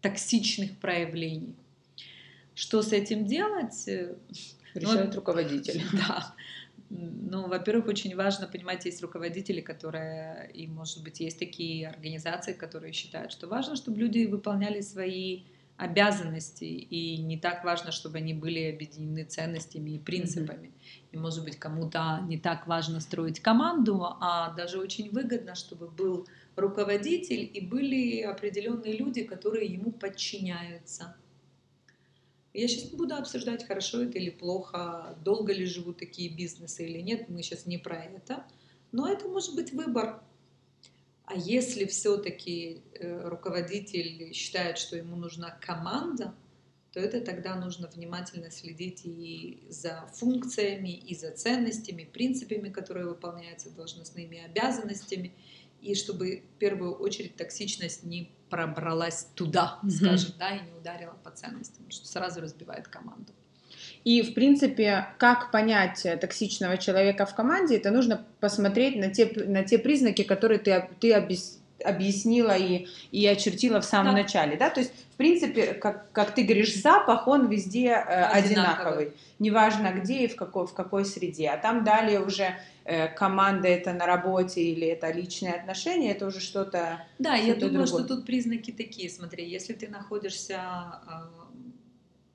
токсичных 0.00 0.80
проявлений. 0.80 1.54
Что 2.54 2.82
с 2.82 2.92
этим 2.92 3.26
делать? 3.26 3.88
Э, 3.88 4.14
Решает 4.74 5.10
ну, 5.10 5.16
руководитель. 5.16 5.82
Да. 5.92 6.34
Ну, 6.90 7.48
во-первых, 7.48 7.88
очень 7.88 8.14
важно 8.14 8.46
понимать, 8.46 8.84
есть 8.84 9.02
руководители, 9.02 9.60
которые, 9.60 10.50
и, 10.54 10.68
может 10.68 11.02
быть, 11.02 11.18
есть 11.18 11.38
такие 11.38 11.88
организации, 11.88 12.52
которые 12.52 12.92
считают, 12.92 13.32
что 13.32 13.48
важно, 13.48 13.74
чтобы 13.74 13.98
люди 13.98 14.26
выполняли 14.26 14.80
свои 14.80 15.42
обязанности, 15.76 16.64
и 16.64 17.16
не 17.16 17.36
так 17.36 17.64
важно, 17.64 17.90
чтобы 17.90 18.18
они 18.18 18.32
были 18.32 18.70
объединены 18.70 19.24
ценностями 19.24 19.90
и 19.90 19.98
принципами. 19.98 20.68
Mm-hmm. 20.68 21.08
И, 21.12 21.16
может 21.16 21.42
быть, 21.42 21.56
кому-то 21.56 22.22
не 22.28 22.38
так 22.38 22.68
важно 22.68 23.00
строить 23.00 23.40
команду, 23.40 24.04
а 24.20 24.52
даже 24.54 24.78
очень 24.78 25.10
выгодно, 25.10 25.56
чтобы 25.56 25.90
был 25.90 26.28
руководитель 26.54 27.50
и 27.52 27.60
были 27.60 28.20
определенные 28.20 28.96
люди, 28.96 29.24
которые 29.24 29.66
ему 29.66 29.90
подчиняются. 29.90 31.16
Я 32.54 32.68
сейчас 32.68 32.92
не 32.92 32.96
буду 32.96 33.16
обсуждать, 33.16 33.66
хорошо 33.66 34.04
это 34.04 34.16
или 34.16 34.30
плохо, 34.30 35.18
долго 35.24 35.52
ли 35.52 35.66
живут 35.66 35.98
такие 35.98 36.30
бизнесы 36.30 36.86
или 36.86 37.00
нет, 37.00 37.28
мы 37.28 37.42
сейчас 37.42 37.66
не 37.66 37.78
про 37.78 37.96
это. 37.96 38.44
Но 38.92 39.08
это 39.08 39.26
может 39.26 39.56
быть 39.56 39.72
выбор. 39.72 40.22
А 41.24 41.34
если 41.34 41.84
все-таки 41.86 42.82
э, 42.94 43.28
руководитель 43.28 44.32
считает, 44.32 44.78
что 44.78 44.96
ему 44.96 45.16
нужна 45.16 45.50
команда, 45.50 46.32
то 46.92 47.00
это 47.00 47.20
тогда 47.20 47.56
нужно 47.56 47.88
внимательно 47.88 48.52
следить 48.52 49.00
и 49.04 49.66
за 49.68 50.08
функциями, 50.14 50.96
и 50.96 51.16
за 51.16 51.32
ценностями, 51.32 52.04
принципами, 52.04 52.68
которые 52.68 53.06
выполняются, 53.06 53.70
должностными 53.70 54.38
обязанностями, 54.44 55.32
и 55.82 55.96
чтобы 55.96 56.44
в 56.54 56.58
первую 56.60 56.94
очередь 56.94 57.34
токсичность 57.34 58.04
не 58.04 58.30
пробралась 58.54 59.26
туда, 59.34 59.80
mm-hmm. 59.82 59.90
скажем, 59.90 60.30
да, 60.38 60.50
и 60.50 60.60
не 60.60 60.72
ударила 60.78 61.16
по 61.24 61.30
ценностям, 61.30 61.90
что 61.90 62.06
сразу 62.06 62.40
разбивает 62.40 62.86
команду. 62.86 63.32
И, 64.04 64.22
в 64.22 64.34
принципе, 64.34 65.08
как 65.18 65.50
понять 65.50 66.06
токсичного 66.20 66.76
человека 66.76 67.26
в 67.26 67.34
команде, 67.34 67.76
это 67.76 67.90
нужно 67.90 68.24
посмотреть 68.38 68.96
на 68.96 69.10
те, 69.10 69.26
на 69.46 69.64
те 69.64 69.78
признаки, 69.78 70.22
которые 70.22 70.58
ты, 70.58 70.88
ты 71.00 71.12
объяс, 71.14 71.58
объяснила 71.84 72.56
и, 72.56 72.86
и 73.12 73.26
очертила 73.26 73.80
в 73.80 73.84
самом 73.84 74.14
да. 74.14 74.22
начале. 74.22 74.56
Да? 74.56 74.70
То 74.70 74.80
есть, 74.80 74.92
в 75.12 75.16
принципе, 75.16 75.74
как, 75.74 76.10
как 76.12 76.34
ты 76.34 76.42
говоришь, 76.42 76.74
запах, 76.74 77.28
он 77.28 77.48
везде 77.48 77.88
э, 77.88 77.92
одинаковый. 77.92 78.42
одинаковый. 78.42 79.12
Неважно 79.38 79.92
где 79.92 80.24
и 80.24 80.28
в 80.28 80.36
какой, 80.36 80.66
в 80.66 80.72
какой 80.72 81.04
среде. 81.04 81.50
А 81.50 81.56
там 81.56 81.84
далее 81.84 82.20
уже 82.20 82.56
э, 82.84 83.08
команда 83.08 83.68
это 83.68 83.92
на 83.92 84.06
работе 84.06 84.62
или 84.62 84.86
это 84.86 85.10
личные 85.12 85.54
отношения, 85.54 86.12
это 86.12 86.26
уже 86.26 86.40
что-то 86.40 87.04
Да, 87.18 87.36
что 87.36 87.46
я 87.46 87.54
думаю, 87.54 87.86
другое. 87.86 88.04
что 88.04 88.04
тут 88.04 88.26
признаки 88.26 88.70
такие. 88.70 89.08
Смотри, 89.10 89.48
если 89.48 89.72
ты 89.72 89.88
находишься 89.88 90.60
э, 91.06 91.44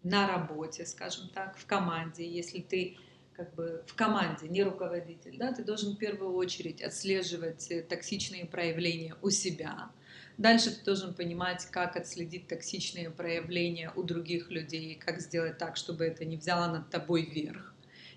на 0.03 0.27
работе, 0.27 0.85
скажем 0.85 1.29
так, 1.33 1.57
в 1.57 1.65
команде, 1.65 2.27
если 2.27 2.59
ты 2.59 2.97
как 3.39 3.55
бы 3.55 3.81
в 3.87 3.95
команде, 3.95 4.49
не 4.49 4.63
руководитель, 4.63 5.37
да, 5.37 5.53
ты 5.53 5.63
должен 5.63 5.95
в 5.95 5.97
первую 5.97 6.33
очередь 6.33 6.81
отслеживать 6.81 7.71
э, 7.71 7.81
токсичные 7.81 8.45
проявления 8.45 9.15
у 9.21 9.29
себя. 9.29 9.91
Дальше 10.37 10.71
ты 10.71 10.83
должен 10.83 11.13
понимать, 11.13 11.65
как 11.71 11.95
отследить 11.95 12.47
токсичные 12.47 13.09
проявления 13.09 13.93
у 13.95 14.03
других 14.03 14.51
людей, 14.51 14.95
как 14.95 15.21
сделать 15.21 15.57
так, 15.57 15.77
чтобы 15.77 16.03
это 16.03 16.25
не 16.25 16.35
взяло 16.35 16.69
над 16.69 16.89
тобой 16.89 17.23
верх. 17.23 17.73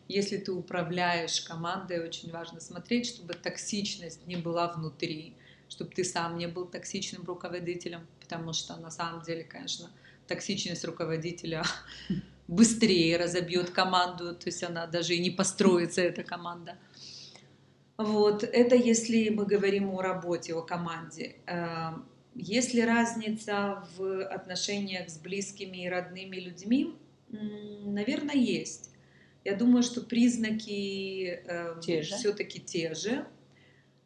Если 0.08 0.38
ты 0.38 0.50
управляешь 0.50 1.40
командой, 1.42 2.04
очень 2.04 2.32
важно 2.32 2.58
смотреть, 2.58 3.06
чтобы 3.06 3.34
токсичность 3.34 4.26
не 4.26 4.34
была 4.34 4.72
внутри, 4.72 5.36
чтобы 5.68 5.92
ты 5.92 6.02
сам 6.02 6.36
не 6.36 6.48
был 6.48 6.66
токсичным 6.66 7.22
руководителем, 7.24 8.08
потому 8.20 8.52
что 8.52 8.76
на 8.76 8.90
самом 8.90 9.22
деле, 9.22 9.44
конечно, 9.44 9.88
токсичность 10.26 10.84
руководителя 10.84 11.62
быстрее 12.48 13.16
разобьет 13.16 13.70
команду, 13.70 14.34
то 14.34 14.46
есть 14.46 14.62
она 14.62 14.86
даже 14.86 15.14
и 15.14 15.20
не 15.20 15.30
построится, 15.30 16.00
эта 16.00 16.22
команда. 16.22 16.76
Вот, 17.96 18.42
это 18.42 18.74
если 18.74 19.28
мы 19.28 19.46
говорим 19.46 19.90
о 19.90 20.02
работе, 20.02 20.54
о 20.54 20.62
команде. 20.62 21.36
Эм, 21.46 22.06
есть 22.34 22.74
ли 22.74 22.84
разница 22.84 23.84
в 23.96 24.24
отношениях 24.24 25.08
с 25.08 25.18
близкими 25.18 25.84
и 25.84 25.88
родными 25.88 26.36
людьми? 26.36 26.96
Наверное, 27.30 28.34
есть. 28.34 28.90
Я 29.44 29.56
думаю, 29.56 29.82
что 29.82 30.00
признаки 30.00 31.42
э, 31.44 31.80
все-таки 31.80 32.60
те 32.60 32.94
же. 32.94 33.26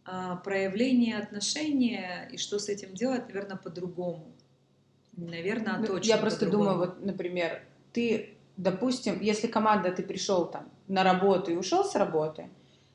А 0.04 0.36
проявление 0.36 1.18
отношения 1.18 2.28
и 2.32 2.36
что 2.36 2.60
с 2.60 2.68
этим 2.68 2.94
делать, 2.94 3.26
наверное, 3.26 3.56
по-другому. 3.56 4.32
Наверное, 5.16 5.78
ну, 5.78 5.86
точно. 5.86 6.08
Я 6.08 6.18
просто 6.18 6.48
думаю, 6.48 6.78
вот, 6.78 7.04
например, 7.04 7.65
ты, 7.96 8.36
допустим, 8.58 9.22
если 9.22 9.46
команда, 9.46 9.90
ты 9.90 10.02
пришел 10.02 10.44
там 10.46 10.68
на 10.86 11.02
работу 11.02 11.50
и 11.50 11.56
ушел 11.56 11.82
с 11.82 11.94
работы, 11.94 12.50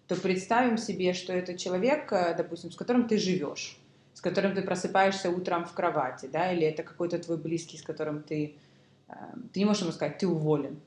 то 0.07 0.15
представим 0.15 0.77
себе, 0.77 1.13
что 1.13 1.33
это 1.33 1.57
человек, 1.57 2.13
э, 2.13 2.35
допустим, 2.37 2.71
с 2.71 2.75
которым 2.75 3.07
ты 3.07 3.17
живешь, 3.17 3.79
с 4.13 4.21
которым 4.21 4.53
ты 4.53 4.61
просыпаешься 4.61 5.31
утром 5.31 5.65
в 5.65 5.73
кровати, 5.73 6.29
да, 6.31 6.53
или 6.53 6.67
это 6.67 6.83
какой-то 6.83 7.17
твой 7.17 7.37
близкий, 7.37 7.77
с 7.77 7.81
которым 7.81 8.21
ты, 8.21 8.53
э, 9.07 9.13
ты 9.51 9.59
не 9.59 9.65
можешь 9.65 9.81
ему 9.81 9.91
сказать, 9.91 10.19
ты 10.19 10.27
уволен, 10.27 10.79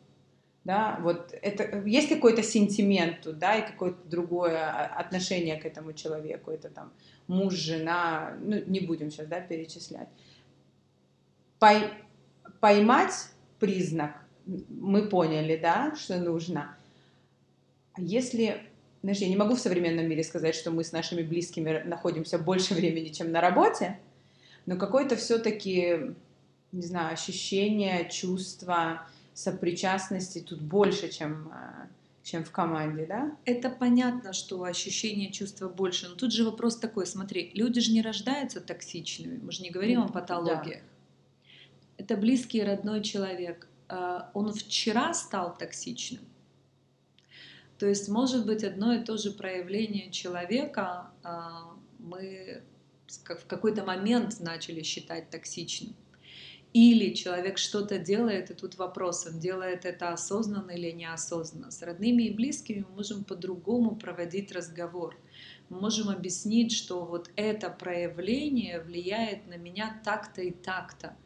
да, 0.62 1.00
вот 1.00 1.34
это, 1.42 1.82
есть 1.84 2.08
какой-то 2.08 2.44
сентимент 2.44 3.22
тут, 3.22 3.38
да, 3.38 3.56
и 3.56 3.66
какое-то 3.66 3.98
другое 4.08 4.58
а, 4.64 5.00
отношение 5.00 5.56
к 5.56 5.66
этому 5.66 5.92
человеку, 5.92 6.52
это 6.52 6.68
там 6.68 6.92
муж, 7.26 7.54
жена, 7.54 8.36
ну, 8.40 8.62
не 8.66 8.78
будем 8.78 9.10
сейчас, 9.10 9.26
да, 9.26 9.40
перечислять. 9.40 10.08
Пой, 11.58 11.90
поймать 12.60 13.33
признак, 13.58 14.24
мы 14.46 15.08
поняли, 15.08 15.56
да, 15.56 15.94
что 15.96 16.18
нужно. 16.18 16.76
А 17.94 18.00
если, 18.00 18.62
знаешь, 19.02 19.18
я 19.18 19.28
не 19.28 19.36
могу 19.36 19.54
в 19.54 19.60
современном 19.60 20.08
мире 20.08 20.24
сказать, 20.24 20.54
что 20.54 20.70
мы 20.70 20.84
с 20.84 20.92
нашими 20.92 21.22
близкими 21.22 21.82
находимся 21.84 22.38
больше 22.38 22.74
времени, 22.74 23.08
чем 23.08 23.30
на 23.32 23.40
работе, 23.40 23.98
но 24.66 24.76
какое-то 24.76 25.16
все-таки, 25.16 26.14
не 26.72 26.82
знаю, 26.82 27.12
ощущение, 27.12 28.08
чувство 28.10 29.06
сопричастности 29.32 30.40
тут 30.40 30.60
больше, 30.60 31.08
чем, 31.08 31.52
чем 32.22 32.44
в 32.44 32.50
команде, 32.50 33.06
да? 33.06 33.36
Это 33.44 33.68
понятно, 33.70 34.32
что 34.32 34.62
ощущение 34.62 35.30
чувства 35.30 35.68
больше. 35.68 36.08
Но 36.08 36.14
тут 36.14 36.32
же 36.32 36.44
вопрос 36.44 36.76
такой, 36.78 37.06
смотри, 37.06 37.50
люди 37.54 37.80
же 37.80 37.92
не 37.92 38.02
рождаются 38.02 38.60
токсичными, 38.60 39.38
мы 39.42 39.52
же 39.52 39.62
не 39.62 39.70
говорим 39.70 40.02
о 40.02 40.08
патологиях. 40.08 40.80
Да. 40.82 40.93
Это 41.96 42.16
близкий 42.16 42.62
родной 42.62 43.02
человек. 43.02 43.68
А, 43.88 44.30
он 44.34 44.52
вчера 44.52 45.14
стал 45.14 45.56
токсичным. 45.56 46.24
То 47.78 47.86
есть, 47.86 48.08
может 48.08 48.46
быть, 48.46 48.64
одно 48.64 48.94
и 48.94 49.04
то 49.04 49.16
же 49.16 49.32
проявление 49.32 50.10
человека 50.10 51.10
а, 51.22 51.74
мы 51.98 52.62
в 53.06 53.46
какой-то 53.46 53.84
момент 53.84 54.40
начали 54.40 54.82
считать 54.82 55.30
токсичным. 55.30 55.94
Или 56.72 57.14
человек 57.14 57.58
что-то 57.58 57.98
делает, 57.98 58.50
и 58.50 58.54
тут 58.54 58.76
вопрос, 58.76 59.26
он 59.26 59.38
делает 59.38 59.84
это 59.84 60.12
осознанно 60.12 60.72
или 60.72 60.90
неосознанно. 60.90 61.70
С 61.70 61.80
родными 61.82 62.24
и 62.24 62.34
близкими 62.34 62.84
мы 62.88 62.96
можем 62.96 63.22
по-другому 63.22 63.94
проводить 63.94 64.50
разговор. 64.50 65.16
Мы 65.68 65.80
можем 65.80 66.08
объяснить, 66.08 66.72
что 66.72 67.04
вот 67.04 67.30
это 67.36 67.70
проявление 67.70 68.80
влияет 68.80 69.46
на 69.46 69.56
меня 69.56 70.00
так-то 70.04 70.42
и 70.42 70.50
так-то 70.50 71.16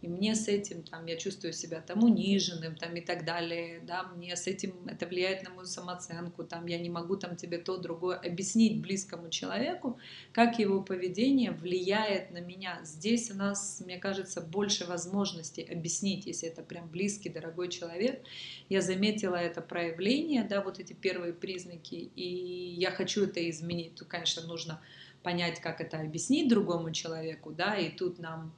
и 0.00 0.08
мне 0.08 0.34
с 0.34 0.46
этим, 0.46 0.82
там, 0.82 1.06
я 1.06 1.16
чувствую 1.16 1.52
себя 1.52 1.80
там 1.80 2.04
униженным, 2.04 2.76
там, 2.76 2.94
и 2.94 3.00
так 3.00 3.24
далее, 3.24 3.80
да, 3.86 4.04
мне 4.04 4.36
с 4.36 4.46
этим, 4.46 4.86
это 4.86 5.06
влияет 5.06 5.42
на 5.42 5.50
мою 5.50 5.66
самооценку, 5.66 6.44
там, 6.44 6.66
я 6.66 6.78
не 6.78 6.88
могу 6.88 7.16
там 7.16 7.34
тебе 7.36 7.58
то, 7.58 7.78
другое 7.78 8.16
объяснить 8.16 8.80
близкому 8.80 9.28
человеку, 9.28 9.98
как 10.32 10.58
его 10.58 10.82
поведение 10.82 11.50
влияет 11.50 12.30
на 12.30 12.40
меня. 12.40 12.80
Здесь 12.84 13.30
у 13.30 13.34
нас, 13.34 13.82
мне 13.84 13.98
кажется, 13.98 14.40
больше 14.40 14.86
возможностей 14.86 15.62
объяснить, 15.62 16.26
если 16.26 16.48
это 16.48 16.62
прям 16.62 16.88
близкий, 16.88 17.28
дорогой 17.28 17.68
человек. 17.68 18.22
Я 18.68 18.82
заметила 18.82 19.36
это 19.36 19.60
проявление, 19.60 20.44
да, 20.44 20.62
вот 20.62 20.78
эти 20.78 20.92
первые 20.92 21.32
признаки, 21.32 22.10
и 22.14 22.74
я 22.78 22.92
хочу 22.92 23.24
это 23.24 23.48
изменить. 23.50 23.96
Тут, 23.96 24.08
конечно, 24.08 24.46
нужно 24.46 24.80
понять, 25.24 25.60
как 25.60 25.80
это 25.80 26.00
объяснить 26.00 26.48
другому 26.48 26.92
человеку, 26.92 27.50
да, 27.50 27.76
и 27.76 27.90
тут 27.90 28.20
нам 28.20 28.54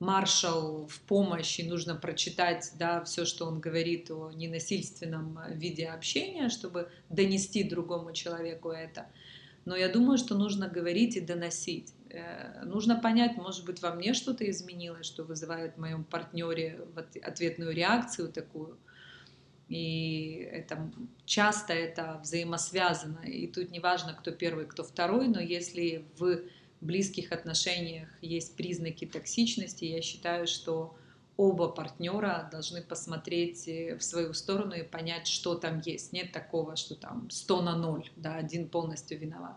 маршал 0.00 0.86
в 0.86 1.00
помощь, 1.00 1.58
и 1.58 1.68
нужно 1.68 1.96
прочитать 1.96 2.72
да, 2.78 3.02
все, 3.04 3.24
что 3.24 3.46
он 3.46 3.60
говорит 3.60 4.10
о 4.10 4.30
ненасильственном 4.30 5.38
виде 5.52 5.86
общения, 5.86 6.48
чтобы 6.48 6.88
донести 7.08 7.64
другому 7.64 8.12
человеку 8.12 8.70
это. 8.70 9.06
Но 9.64 9.76
я 9.76 9.88
думаю, 9.88 10.16
что 10.16 10.34
нужно 10.34 10.68
говорить 10.68 11.16
и 11.16 11.20
доносить. 11.20 11.92
Э, 12.10 12.64
нужно 12.64 12.98
понять, 12.98 13.36
может 13.36 13.66
быть, 13.66 13.82
во 13.82 13.92
мне 13.92 14.14
что-то 14.14 14.48
изменилось, 14.48 15.04
что 15.04 15.24
вызывает 15.24 15.74
в 15.74 15.78
моем 15.78 16.04
партнере 16.04 16.80
ответную 17.22 17.74
реакцию 17.74 18.32
такую. 18.32 18.78
И 19.68 20.48
это 20.50 20.90
часто 21.26 21.74
это 21.74 22.18
взаимосвязано. 22.22 23.20
И 23.26 23.46
тут 23.46 23.70
не 23.70 23.80
важно, 23.80 24.14
кто 24.14 24.30
первый, 24.30 24.64
кто 24.64 24.84
второй, 24.84 25.28
но 25.28 25.40
если 25.40 26.06
в 26.16 26.40
близких 26.80 27.32
отношениях 27.32 28.08
есть 28.22 28.56
признаки 28.56 29.06
токсичности, 29.06 29.84
я 29.84 30.02
считаю, 30.02 30.46
что 30.46 30.96
оба 31.36 31.68
партнера 31.68 32.48
должны 32.50 32.82
посмотреть 32.82 33.68
э, 33.68 33.96
в 33.96 34.02
свою 34.02 34.34
сторону 34.34 34.74
и 34.74 34.82
понять, 34.82 35.26
что 35.26 35.54
там 35.54 35.80
есть. 35.80 36.12
Нет 36.12 36.32
такого, 36.32 36.76
что 36.76 36.94
там 36.94 37.30
100 37.30 37.62
на 37.62 37.76
0, 37.76 38.10
да, 38.16 38.34
один 38.36 38.68
полностью 38.68 39.18
виноват. 39.18 39.56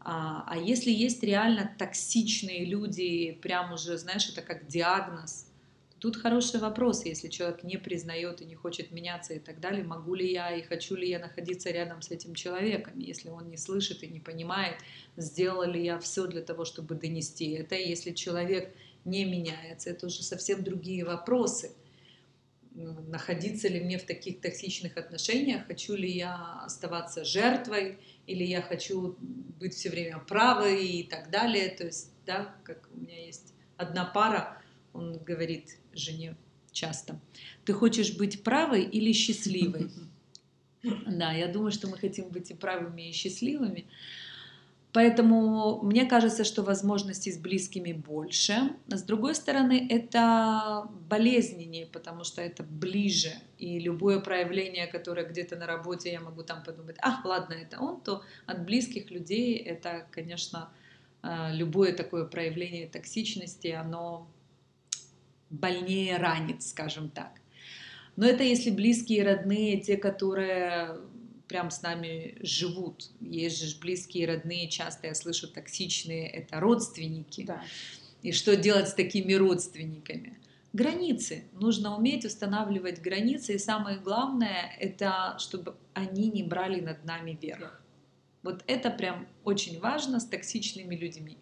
А, 0.00 0.44
а 0.46 0.56
если 0.56 0.90
есть 0.90 1.22
реально 1.22 1.70
токсичные 1.78 2.64
люди, 2.64 3.38
прям 3.42 3.72
уже, 3.72 3.96
знаешь, 3.96 4.28
это 4.28 4.42
как 4.42 4.66
диагноз, 4.66 5.46
Тут 6.00 6.16
хороший 6.16 6.60
вопрос, 6.60 7.04
если 7.04 7.26
человек 7.28 7.64
не 7.64 7.76
признает 7.76 8.40
и 8.40 8.44
не 8.44 8.54
хочет 8.54 8.92
меняться 8.92 9.34
и 9.34 9.40
так 9.40 9.58
далее, 9.58 9.82
могу 9.82 10.14
ли 10.14 10.30
я 10.30 10.54
и 10.54 10.62
хочу 10.62 10.94
ли 10.94 11.08
я 11.08 11.18
находиться 11.18 11.70
рядом 11.70 12.02
с 12.02 12.10
этим 12.12 12.34
человеком, 12.34 12.98
если 13.00 13.30
он 13.30 13.48
не 13.50 13.56
слышит 13.56 14.04
и 14.04 14.06
не 14.06 14.20
понимает, 14.20 14.76
сделала 15.16 15.64
ли 15.64 15.84
я 15.84 15.98
все 15.98 16.28
для 16.28 16.40
того, 16.40 16.64
чтобы 16.64 16.94
донести 16.94 17.50
это, 17.50 17.74
если 17.74 18.12
человек 18.12 18.72
не 19.04 19.24
меняется, 19.24 19.90
это 19.90 20.06
уже 20.06 20.22
совсем 20.22 20.62
другие 20.62 21.04
вопросы. 21.04 21.72
Находиться 22.74 23.66
ли 23.66 23.80
мне 23.80 23.98
в 23.98 24.04
таких 24.04 24.40
токсичных 24.40 24.96
отношениях, 24.96 25.66
хочу 25.66 25.96
ли 25.96 26.08
я 26.08 26.60
оставаться 26.64 27.24
жертвой, 27.24 27.98
или 28.28 28.44
я 28.44 28.62
хочу 28.62 29.16
быть 29.58 29.74
все 29.74 29.90
время 29.90 30.18
правой 30.18 30.86
и 30.86 31.02
так 31.02 31.30
далее. 31.30 31.70
То 31.70 31.86
есть, 31.86 32.12
да, 32.24 32.54
как 32.62 32.88
у 32.94 33.00
меня 33.00 33.24
есть 33.24 33.52
одна 33.76 34.04
пара, 34.04 34.62
он 34.92 35.18
говорит 35.18 35.78
жене 35.98 36.36
часто, 36.72 37.20
ты 37.64 37.72
хочешь 37.72 38.16
быть 38.16 38.42
правой 38.42 38.84
или 38.84 39.12
счастливой? 39.12 39.90
Да, 41.06 41.32
я 41.32 41.48
думаю, 41.48 41.72
что 41.72 41.88
мы 41.88 41.98
хотим 41.98 42.28
быть 42.28 42.52
и 42.52 42.54
правыми, 42.54 43.08
и 43.08 43.12
счастливыми. 43.12 43.84
Поэтому 44.92 45.82
мне 45.82 46.06
кажется, 46.06 46.44
что 46.44 46.62
возможностей 46.62 47.30
с 47.30 47.38
близкими 47.38 47.92
больше. 47.92 48.70
С 48.88 49.02
другой 49.02 49.34
стороны, 49.34 49.86
это 49.90 50.88
болезненнее, 51.10 51.86
потому 51.86 52.24
что 52.24 52.40
это 52.40 52.62
ближе. 52.62 53.32
И 53.58 53.78
любое 53.78 54.18
проявление, 54.18 54.86
которое 54.86 55.26
где-то 55.28 55.56
на 55.56 55.66
работе, 55.66 56.10
я 56.10 56.20
могу 56.20 56.42
там 56.42 56.62
подумать, 56.62 56.96
ах, 57.00 57.24
ладно, 57.24 57.52
это 57.52 57.80
он, 57.80 58.00
то 58.00 58.22
от 58.46 58.64
близких 58.64 59.10
людей 59.10 59.56
это, 59.56 60.06
конечно, 60.10 60.70
э, 61.22 61.54
любое 61.54 61.92
такое 61.92 62.24
проявление 62.24 62.86
токсичности, 62.86 63.68
оно 63.68 64.26
больнее 65.50 66.16
ранит, 66.16 66.62
скажем 66.62 67.10
так. 67.10 67.40
Но 68.16 68.26
это 68.26 68.42
если 68.42 68.70
близкие, 68.70 69.24
родные, 69.24 69.80
те, 69.80 69.96
которые 69.96 70.98
прям 71.48 71.70
с 71.70 71.82
нами 71.82 72.36
живут. 72.40 73.10
Есть 73.20 73.62
же 73.62 73.78
близкие, 73.80 74.26
родные, 74.26 74.68
часто 74.68 75.06
я 75.06 75.14
слышу 75.14 75.48
токсичные, 75.48 76.28
это 76.28 76.60
родственники. 76.60 77.44
Да. 77.44 77.62
И 78.22 78.32
что 78.32 78.56
делать 78.56 78.88
с 78.88 78.94
такими 78.94 79.32
родственниками? 79.32 80.38
Границы. 80.72 81.44
Нужно 81.52 81.96
уметь 81.96 82.24
устанавливать 82.24 83.00
границы. 83.00 83.54
И 83.54 83.58
самое 83.58 83.98
главное, 83.98 84.76
это 84.78 85.36
чтобы 85.38 85.76
они 85.94 86.28
не 86.30 86.42
брали 86.42 86.80
над 86.80 87.04
нами 87.04 87.38
верх. 87.40 87.82
Вот 88.42 88.62
это 88.66 88.90
прям 88.90 89.26
очень 89.44 89.80
важно 89.80 90.20
с 90.20 90.26
токсичными 90.26 90.94
людьми. 90.94 91.38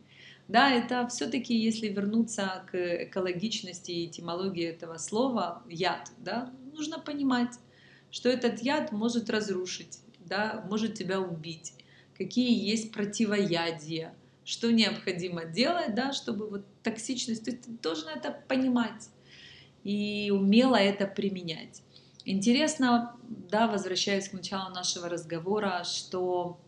Да, 0.48 0.70
это 0.70 1.08
все-таки, 1.08 1.56
если 1.56 1.88
вернуться 1.88 2.64
к 2.70 3.04
экологичности 3.04 3.90
и 3.90 4.06
этимологии 4.06 4.64
этого 4.64 4.96
слова, 4.96 5.62
яд, 5.68 6.10
да, 6.18 6.52
нужно 6.72 7.00
понимать, 7.00 7.58
что 8.12 8.28
этот 8.28 8.60
яд 8.60 8.92
может 8.92 9.28
разрушить, 9.28 9.98
да, 10.20 10.64
может 10.70 10.94
тебя 10.94 11.20
убить, 11.20 11.74
какие 12.16 12.64
есть 12.64 12.92
противоядия, 12.92 14.14
что 14.44 14.70
необходимо 14.70 15.44
делать, 15.44 15.94
да, 15.94 16.12
чтобы 16.12 16.48
вот 16.48 16.64
токсичность, 16.84 17.44
ты 17.44 17.58
должен 17.82 18.08
это 18.08 18.30
понимать 18.46 19.10
и 19.82 20.30
умело 20.32 20.76
это 20.76 21.08
применять. 21.08 21.82
Интересно, 22.24 23.16
да, 23.50 23.66
возвращаясь 23.66 24.28
к 24.28 24.32
началу 24.32 24.72
нашего 24.72 25.08
разговора, 25.08 25.82
что 25.84 26.60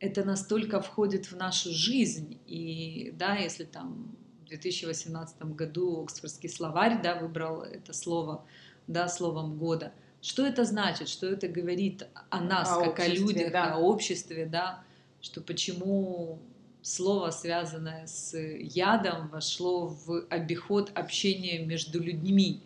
это 0.00 0.24
настолько 0.24 0.80
входит 0.80 1.26
в 1.26 1.36
нашу 1.36 1.70
жизнь. 1.72 2.38
И 2.46 3.12
да, 3.16 3.36
если 3.36 3.64
там 3.64 4.16
в 4.44 4.48
2018 4.48 5.42
году 5.54 6.02
Оксфордский 6.02 6.48
словарь 6.48 7.00
да, 7.02 7.16
выбрал 7.16 7.62
это 7.62 7.92
слово 7.92 8.44
да, 8.86 9.08
словом 9.08 9.56
года, 9.56 9.92
что 10.20 10.46
это 10.46 10.64
значит, 10.64 11.08
что 11.08 11.26
это 11.26 11.48
говорит 11.48 12.06
о 12.30 12.40
нас, 12.40 12.70
о 12.70 12.80
как 12.84 13.00
о 13.00 13.08
людях, 13.08 13.52
да. 13.52 13.74
о 13.74 13.78
обществе, 13.78 14.46
да, 14.46 14.84
что 15.20 15.40
почему 15.40 16.40
слово, 16.82 17.30
связанное 17.30 18.06
с 18.06 18.38
ядом, 18.38 19.28
вошло 19.28 19.88
в 19.88 20.26
обиход 20.30 20.90
общения 20.94 21.64
между 21.64 22.00
людьми. 22.00 22.62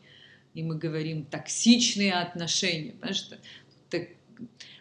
И 0.53 0.63
мы 0.63 0.77
говорим 0.77 1.25
токсичные 1.25 2.13
отношения. 2.15 2.93
Понимаешь, 2.93 3.31
так, 3.89 4.09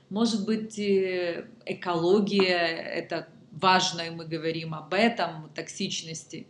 может 0.09 0.45
быть, 0.45 0.79
э, 0.79 1.45
экология— 1.65 2.57
это 2.95 3.29
важно, 3.51 4.01
и 4.01 4.09
мы 4.09 4.25
говорим 4.25 4.73
об 4.73 4.93
этом, 4.93 5.49
токсичности. 5.53 6.47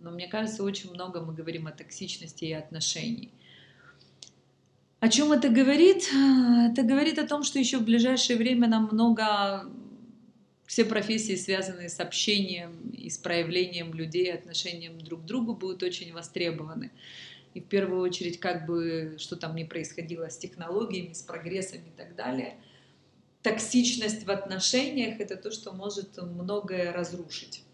Но 0.00 0.10
мне 0.10 0.28
кажется, 0.28 0.64
очень 0.64 0.90
много 0.90 1.20
мы 1.20 1.34
говорим 1.34 1.66
о 1.66 1.72
токсичности 1.72 2.46
и 2.46 2.52
отношениях. 2.52 3.30
О 5.00 5.08
чем 5.08 5.32
это 5.32 5.48
говорит? 5.48 6.08
Это 6.70 6.82
говорит 6.82 7.18
о 7.18 7.26
том, 7.26 7.42
что 7.42 7.58
еще 7.58 7.78
в 7.78 7.84
ближайшее 7.84 8.38
время 8.38 8.68
нам 8.68 8.88
много 8.92 9.66
все 10.66 10.84
профессии, 10.84 11.36
связанные 11.36 11.88
с 11.88 12.00
общением 12.00 12.90
и 12.90 13.10
с 13.10 13.18
проявлением 13.18 13.92
людей, 13.94 14.32
отношением 14.32 14.98
друг 14.98 15.22
к 15.22 15.24
другу, 15.24 15.54
будут 15.54 15.82
очень 15.82 16.12
востребованы. 16.14 16.92
И 17.52 17.60
в 17.60 17.64
первую 17.64 18.00
очередь, 18.00 18.40
как 18.40 18.64
бы, 18.64 19.16
что 19.18 19.36
там 19.36 19.54
ни 19.54 19.64
происходило 19.64 20.30
с 20.30 20.38
технологиями, 20.38 21.12
с 21.12 21.22
прогрессом 21.22 21.80
и 21.80 21.90
так 21.94 22.16
далее– 22.16 22.56
токсичность 23.42 24.24
в 24.24 24.30
отношениях— 24.30 25.16
это 25.20 25.36
то, 25.36 25.50
что 25.50 25.72
может 25.72 26.16
многое 26.16 26.92
разрушить. 26.92 27.64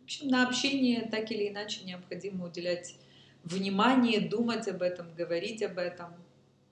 В 0.00 0.04
общем, 0.04 0.28
на 0.28 0.46
общение 0.46 1.08
так 1.10 1.30
или 1.30 1.48
иначе 1.48 1.84
необходимо 1.84 2.46
уделять 2.46 2.96
внимание, 3.42 4.20
думать 4.20 4.68
об 4.68 4.82
этом, 4.82 5.14
говорить 5.14 5.62
об 5.62 5.78
этом. 5.78 6.14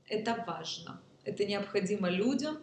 Это 0.09 0.45
важно. 0.47 1.01
Это 1.25 1.45
необходимо 1.45 2.09
людям, 2.09 2.59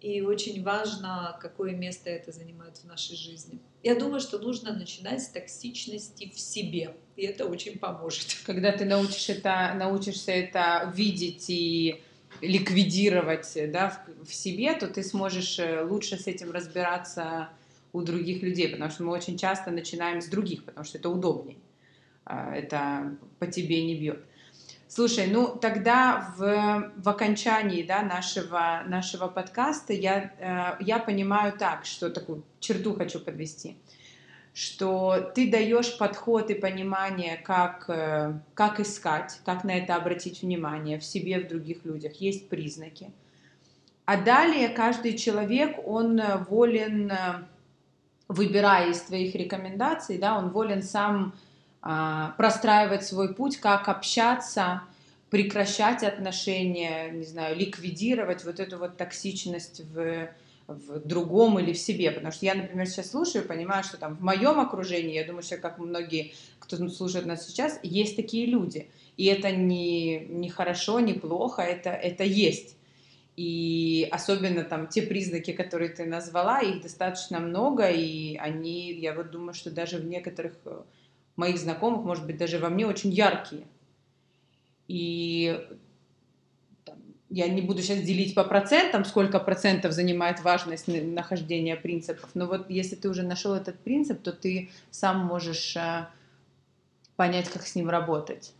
и 0.00 0.22
очень 0.22 0.62
важно, 0.62 1.38
какое 1.42 1.72
место 1.72 2.08
это 2.08 2.32
занимает 2.32 2.78
в 2.78 2.84
нашей 2.84 3.16
жизни. 3.16 3.58
Я 3.82 3.94
думаю, 3.94 4.20
что 4.20 4.38
нужно 4.38 4.72
начинать 4.72 5.22
с 5.22 5.28
токсичности 5.28 6.30
в 6.34 6.40
себе, 6.40 6.96
и 7.16 7.26
это 7.26 7.44
очень 7.44 7.78
поможет. 7.78 8.38
Когда 8.46 8.72
ты 8.72 8.86
научишь 8.86 9.28
это, 9.28 9.74
научишься 9.74 10.32
это 10.32 10.90
видеть 10.96 11.46
и 11.48 12.00
ликвидировать 12.40 13.52
да, 13.72 13.90
в, 13.90 14.26
в 14.26 14.34
себе, 14.34 14.74
то 14.74 14.86
ты 14.88 15.02
сможешь 15.02 15.58
э, 15.58 15.82
лучше 15.82 16.16
с 16.16 16.26
этим 16.26 16.52
разбираться 16.52 17.48
у 17.92 18.02
других 18.02 18.42
людей, 18.42 18.68
потому 18.68 18.90
что 18.90 19.02
мы 19.02 19.12
очень 19.12 19.36
часто 19.36 19.70
начинаем 19.70 20.20
с 20.20 20.26
других, 20.26 20.64
потому 20.64 20.84
что 20.84 20.98
это 20.98 21.08
удобнее. 21.08 21.58
А, 22.24 22.54
это 22.54 23.16
по 23.38 23.46
тебе 23.46 23.84
не 23.84 23.96
бьет. 23.96 24.24
Слушай, 24.88 25.28
ну 25.28 25.56
тогда 25.56 26.34
в, 26.36 26.92
в 26.96 27.08
окончании 27.08 27.82
да, 27.82 28.02
нашего, 28.02 28.82
нашего 28.86 29.28
подкаста 29.28 29.92
я, 29.92 30.32
э, 30.78 30.84
я 30.84 30.98
понимаю 30.98 31.52
так, 31.56 31.84
что 31.84 32.10
такую 32.10 32.42
черту 32.58 32.94
хочу 32.94 33.20
подвести, 33.20 33.76
что 34.60 35.32
ты 35.34 35.50
даешь 35.50 35.96
подход 35.96 36.50
и 36.50 36.54
понимание, 36.54 37.38
как, 37.38 37.86
э, 37.88 38.34
как 38.52 38.78
искать, 38.78 39.40
как 39.46 39.64
на 39.64 39.70
это 39.70 39.96
обратить 39.96 40.42
внимание 40.42 40.98
в 40.98 41.04
себе, 41.04 41.40
в 41.40 41.48
других 41.48 41.86
людях, 41.86 42.16
есть 42.16 42.50
признаки. 42.50 43.10
А 44.04 44.18
далее 44.18 44.68
каждый 44.68 45.16
человек, 45.16 45.78
он 45.86 46.20
волен, 46.50 47.10
э, 47.10 47.16
выбирая 48.28 48.90
из 48.90 49.00
твоих 49.00 49.34
рекомендаций, 49.34 50.18
да, 50.18 50.36
он 50.36 50.50
волен 50.50 50.82
сам 50.82 51.32
а, 51.80 52.34
простраивать 52.36 53.06
свой 53.06 53.34
путь, 53.34 53.56
как 53.56 53.88
общаться, 53.88 54.82
прекращать 55.30 56.02
отношения, 56.02 57.10
не 57.10 57.24
знаю, 57.24 57.56
ликвидировать 57.56 58.44
вот 58.44 58.60
эту 58.60 58.76
вот 58.76 58.98
токсичность 58.98 59.80
в, 59.94 60.28
в 60.74 61.06
другом 61.06 61.58
или 61.58 61.72
в 61.72 61.78
себе. 61.78 62.10
Потому 62.10 62.32
что 62.32 62.46
я, 62.46 62.54
например, 62.54 62.86
сейчас 62.86 63.10
слушаю, 63.10 63.44
понимаю, 63.44 63.84
что 63.84 63.96
там 63.96 64.16
в 64.16 64.22
моем 64.22 64.60
окружении, 64.60 65.14
я 65.14 65.24
думаю, 65.24 65.42
что 65.42 65.56
как 65.56 65.78
многие, 65.78 66.32
кто 66.58 66.88
слушает 66.88 67.26
нас 67.26 67.46
сейчас, 67.46 67.78
есть 67.82 68.16
такие 68.16 68.46
люди. 68.46 68.90
И 69.16 69.26
это 69.26 69.50
не, 69.50 70.20
не 70.20 70.48
хорошо, 70.48 71.00
не 71.00 71.14
плохо, 71.14 71.62
это, 71.62 71.90
это 71.90 72.24
есть. 72.24 72.76
И 73.36 74.08
особенно 74.10 74.64
там 74.64 74.86
те 74.88 75.02
признаки, 75.02 75.52
которые 75.52 75.90
ты 75.90 76.04
назвала, 76.04 76.60
их 76.60 76.82
достаточно 76.82 77.40
много, 77.40 77.88
и 77.88 78.36
они, 78.36 78.92
я 78.92 79.14
вот 79.14 79.30
думаю, 79.30 79.54
что 79.54 79.70
даже 79.70 79.98
в 79.98 80.04
некоторых 80.04 80.54
моих 81.36 81.58
знакомых, 81.58 82.04
может 82.04 82.26
быть, 82.26 82.36
даже 82.36 82.58
во 82.58 82.68
мне 82.68 82.86
очень 82.86 83.10
яркие. 83.10 83.66
И 84.88 85.58
я 87.30 87.48
не 87.48 87.62
буду 87.62 87.80
сейчас 87.80 88.00
делить 88.00 88.34
по 88.34 88.44
процентам, 88.44 89.04
сколько 89.04 89.38
процентов 89.38 89.92
занимает 89.92 90.42
важность 90.42 90.88
нахождения 90.88 91.76
принципов, 91.76 92.30
но 92.34 92.46
вот 92.46 92.68
если 92.68 92.96
ты 92.96 93.08
уже 93.08 93.22
нашел 93.22 93.54
этот 93.54 93.78
принцип, 93.78 94.20
то 94.20 94.32
ты 94.32 94.70
сам 94.90 95.24
можешь 95.24 95.76
э, 95.76 96.08
понять, 97.16 97.48
как 97.48 97.66
с 97.66 97.76
ним 97.76 97.88
работать. 97.88 98.52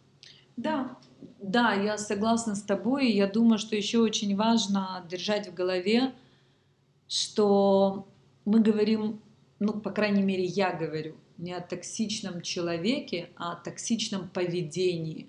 Да, 0.57 0.97
да, 1.41 1.75
я 1.75 1.99
согласна 1.99 2.55
с 2.55 2.63
тобой. 2.63 3.11
Я 3.11 3.27
думаю, 3.27 3.59
что 3.59 3.75
еще 3.75 3.99
очень 3.99 4.37
важно 4.37 5.05
держать 5.09 5.49
в 5.49 5.55
голове, 5.55 6.13
что 7.09 8.07
мы 8.45 8.61
говорим, 8.61 9.21
ну, 9.59 9.73
по 9.73 9.91
крайней 9.91 10.23
мере, 10.23 10.45
я 10.45 10.73
говорю, 10.73 11.17
не 11.39 11.53
о 11.53 11.61
токсичном 11.61 12.43
человеке, 12.43 13.31
а 13.37 13.53
о 13.53 13.57
токсичном 13.57 14.29
поведении. 14.29 15.27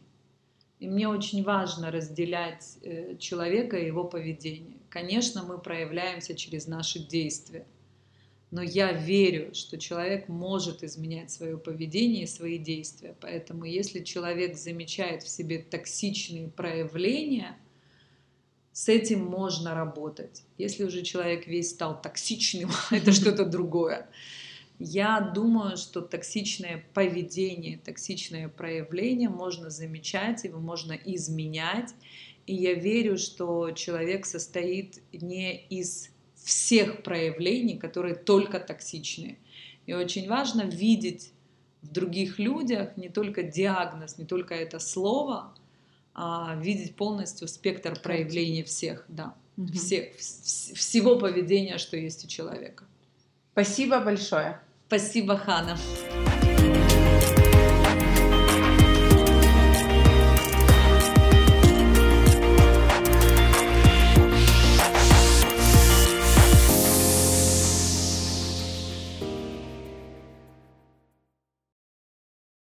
И 0.82 0.88
мне 0.88 1.08
очень 1.08 1.44
важно 1.44 1.92
разделять 1.92 2.80
э, 2.82 3.16
человека 3.18 3.78
и 3.78 3.86
его 3.86 4.04
поведение. 4.04 4.78
Конечно, 4.90 5.44
мы 5.44 5.60
проявляемся 5.60 6.34
через 6.34 6.66
наши 6.66 6.98
действия. 6.98 7.68
Но 8.50 8.64
я 8.64 8.92
верю, 8.92 9.54
что 9.54 9.78
человек 9.78 10.28
может 10.28 10.84
изменять 10.84 11.30
свое 11.30 11.60
поведение 11.60 12.24
и 12.24 12.28
свои 12.28 12.58
действия. 12.58 13.16
Поэтому 13.22 13.66
если 13.66 14.04
человек 14.04 14.58
замечает 14.58 15.22
в 15.22 15.30
себе 15.30 15.60
токсичные 15.60 16.48
проявления, 16.48 17.56
с 18.74 18.90
этим 18.90 19.24
можно 19.24 19.76
работать. 19.76 20.42
Если 20.58 20.84
уже 20.84 21.04
человек 21.04 21.46
весь 21.46 21.70
стал 21.70 22.02
токсичным, 22.02 22.72
это 22.92 23.12
что-то 23.12 23.46
другое. 23.46 24.10
Я 24.84 25.20
думаю, 25.22 25.78
что 25.78 26.02
токсичное 26.02 26.84
поведение, 26.96 27.78
токсичное 27.78 28.50
проявление 28.50 29.30
можно 29.30 29.70
замечать, 29.70 30.44
его 30.44 30.60
можно 30.60 30.94
изменять. 30.94 31.94
И 32.48 32.56
я 32.56 32.74
верю, 32.74 33.20
что 33.20 33.70
человек 33.72 34.26
состоит 34.26 35.04
не 35.14 35.56
из 35.70 36.10
всех 36.34 37.04
проявлений, 37.04 37.78
которые 37.78 38.16
только 38.16 38.60
токсичные. 38.60 39.38
И 39.86 39.94
очень 39.94 40.28
важно 40.28 40.64
видеть 40.64 41.32
в 41.84 41.92
других 41.92 42.40
людях 42.40 42.98
не 42.98 43.10
только 43.10 43.44
диагноз, 43.44 44.18
не 44.18 44.26
только 44.26 44.56
это 44.56 44.80
слово, 44.80 45.54
а 46.16 46.56
видеть 46.60 46.96
полностью 46.96 47.48
спектр 47.48 48.00
проявлений 48.02 48.64
всех, 48.64 49.06
да, 49.10 49.36
угу. 49.58 49.74
всех, 49.74 50.16
всего 50.16 51.20
поведения, 51.20 51.78
что 51.78 51.98
есть 51.98 52.26
у 52.26 52.28
человека. 52.28 52.86
Спасибо 53.52 54.00
большое. 54.00 54.60
Спасибо, 54.92 55.38
Хана. 55.38 55.78